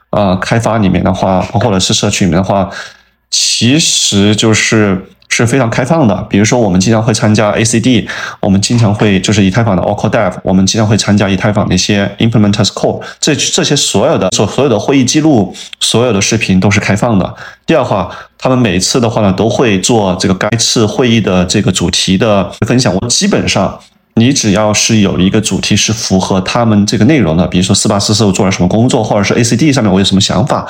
[0.09, 2.71] 呃开发里面的话，或者是社区里面的话，
[3.31, 6.15] 其实就是是非常开放的。
[6.31, 8.09] 比如说，我们经常会参加 ACD，
[8.41, 17.35] 我们经常会就是以太坊的 Oracle Dev，我们经常会参加以太坊的一些 Implementers Core，这这些所有的所所有的会议记录，所有的视频都是开放的。
[17.67, 22.95] 第二话，他们每次的话呢，都会做这个该次会议的这个主题的分享。
[22.95, 23.79] 我基本上。
[24.19, 30.67] 你只要是有一个主题是符合他们这个内容的，比如说四八四四我做了什么工作，或者是 ACD 上面我有什么想法，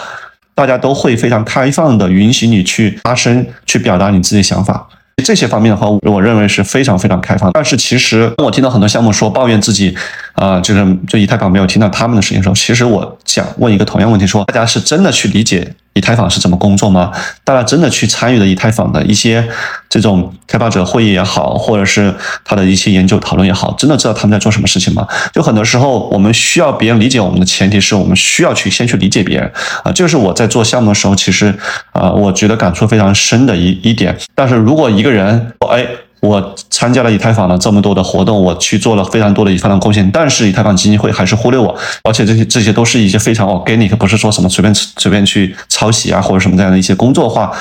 [0.55, 4.86] 大家都会非常开放的允许你去发声，去表达你自己想法。
[5.24, 7.51] 这些方面的话，我认为是非常非常开放。
[7.53, 9.94] 但是其实我听到很多项目说抱怨自己
[10.39, 17.11] 啊，就是就以太坊没有听到他们的声音的时候，其实我想问一个同样问题：说大家是真的去理解以太坊是怎么工作吗？
[17.43, 19.45] 大家真的去参与了以太坊的一些
[19.89, 22.14] 这种开发者会议也好，或者是
[22.45, 25.05] 他的一些研究讨论也好，真的知道他们在做什么事情吗？
[25.32, 29.91] 就很多时候，我们需要别人理解我们的前提是我们需要去先去理解别人啊。
[29.91, 31.53] 这个是我在做项目的时候，其实
[31.93, 34.16] 啊，我觉得感触非常深的一一点。
[34.36, 35.84] 但是如果一个人，哎。
[36.21, 47.53] 我参加了以太坊的这么多的活动，我去做了非常多的以太坊贡献，但是以太坊基金会还是忽略我，而且这些这些都是一些非常 organic，不是说什么随便随便去抄袭啊或者什么这样的一些工作化，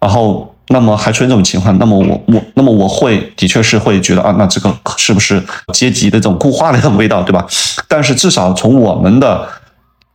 [0.00, 5.42] 然后那么还出现这种情况，那么我我那么我会的确是会觉得啊，那这个是不是
[5.74, 7.46] 阶级的这种固化的这种味道，对吧？
[7.86, 9.46] 但是至少从我们的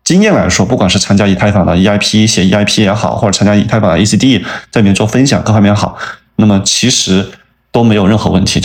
[0.04, 5.96] 经验来说，不管是参加以太坊的 EIP 写 EIP 也好，或者参加以太坊的 ACD 在里面做分享各方面好，
[6.38, 7.30] 那么其实。
[7.74, 8.62] 都没有任何问题。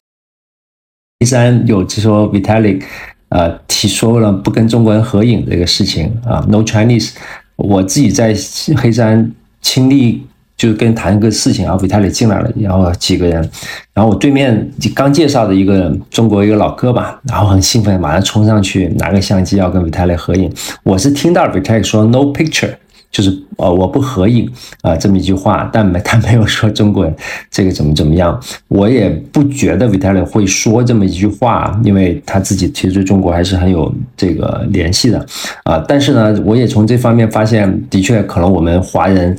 [1.18, 2.82] 黑山有就说 Vitalik，
[3.30, 7.14] 呃，提说了不跟中国人合影这个事情啊，No Chinese。
[7.56, 8.32] 我自己在
[8.76, 10.22] 黑山亲历，
[10.56, 13.50] 就跟谈一个事情，然后 Vitalik 进来了，然后几个人，
[13.92, 20.52] 然后我对面刚介绍的一个中国一个老哥吧，然后很兴奋，马上冲上去拿个相机要跟 Vitalik 合影。
[20.84, 22.74] 我是听到 Vitalik 说 No picture。
[23.11, 24.48] 就是呃，我不合影
[24.82, 27.14] 啊，这么一句话，但没 他没有说中国人
[27.50, 28.38] 这个怎么怎么样，
[28.68, 35.24] 我也不觉得 Vitaly 会说这么一句话，因为他自己其实对中国还是很有这个联系的
[35.64, 35.82] 啊。
[35.88, 39.36] 但是呢，我也从这方面发现，的确可能我们华人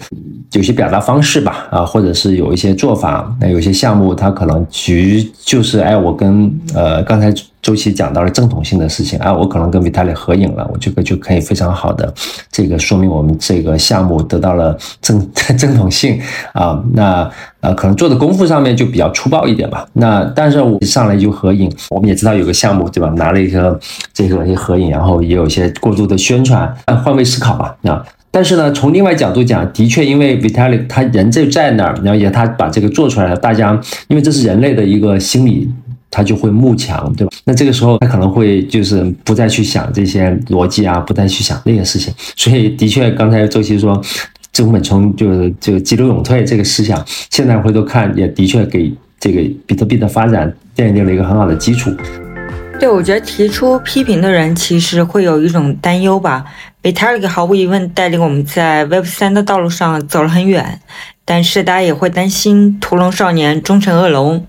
[0.53, 7.33] 有些表达方式吧，啊，或者是有一些做法，那有些项目他可能局就是哎，我跟呃刚才。
[7.61, 12.13] 周琦讲到了正统性的事情啊，我可能跟 Vitaly 合影了，我这个就可以非常好的
[12.51, 16.19] 这个说明我们这个项目得到了正 正统性
[16.53, 16.81] 啊。
[16.93, 17.29] 那
[17.61, 19.85] 呃，可能做的功夫上面就比较粗暴一点吧。
[19.93, 23.09] 那但是我一上来就合影，我们也知道有个项目对吧？
[23.17, 23.77] 拿了一个
[24.13, 28.01] 这个一合影，然后也有一些过度的宣传，换位思考吧啊。
[28.31, 35.69] 但是呢，从另外角度讲，的确因为 Vitaly 他人就在那儿，然后也他把这个做出来了，大家因为这是人类的一个心理。
[36.11, 37.33] 他就会慕强，对吧？
[37.45, 42.13] 那这个时候他可能会就是不再去想这些逻辑啊，不再去想那些事情。
[42.35, 44.01] 所以的确，刚才周琦说
[44.51, 51.91] 资本冲就是这个急流勇退这个思想，现在回头看也的确给这个比特币的发展奠定了一个很好的基础。
[52.79, 56.45] 对，我觉得提出批评的人其实会有一种担忧吧。
[56.81, 60.79] Vitalik 毫无疑问带领我们在 Web 三的道路上走了很远，
[61.25, 64.45] 但是大家也会担心屠龙少年终成恶龙。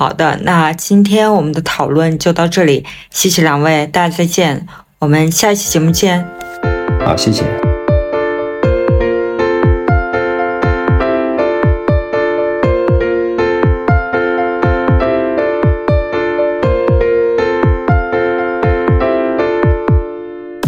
[0.00, 4.66] 好的，那今天我们的讨论就到这里，谢谢两位，大家再见，
[4.98, 6.26] 我们下一期节目见。
[7.04, 7.69] 好，谢谢。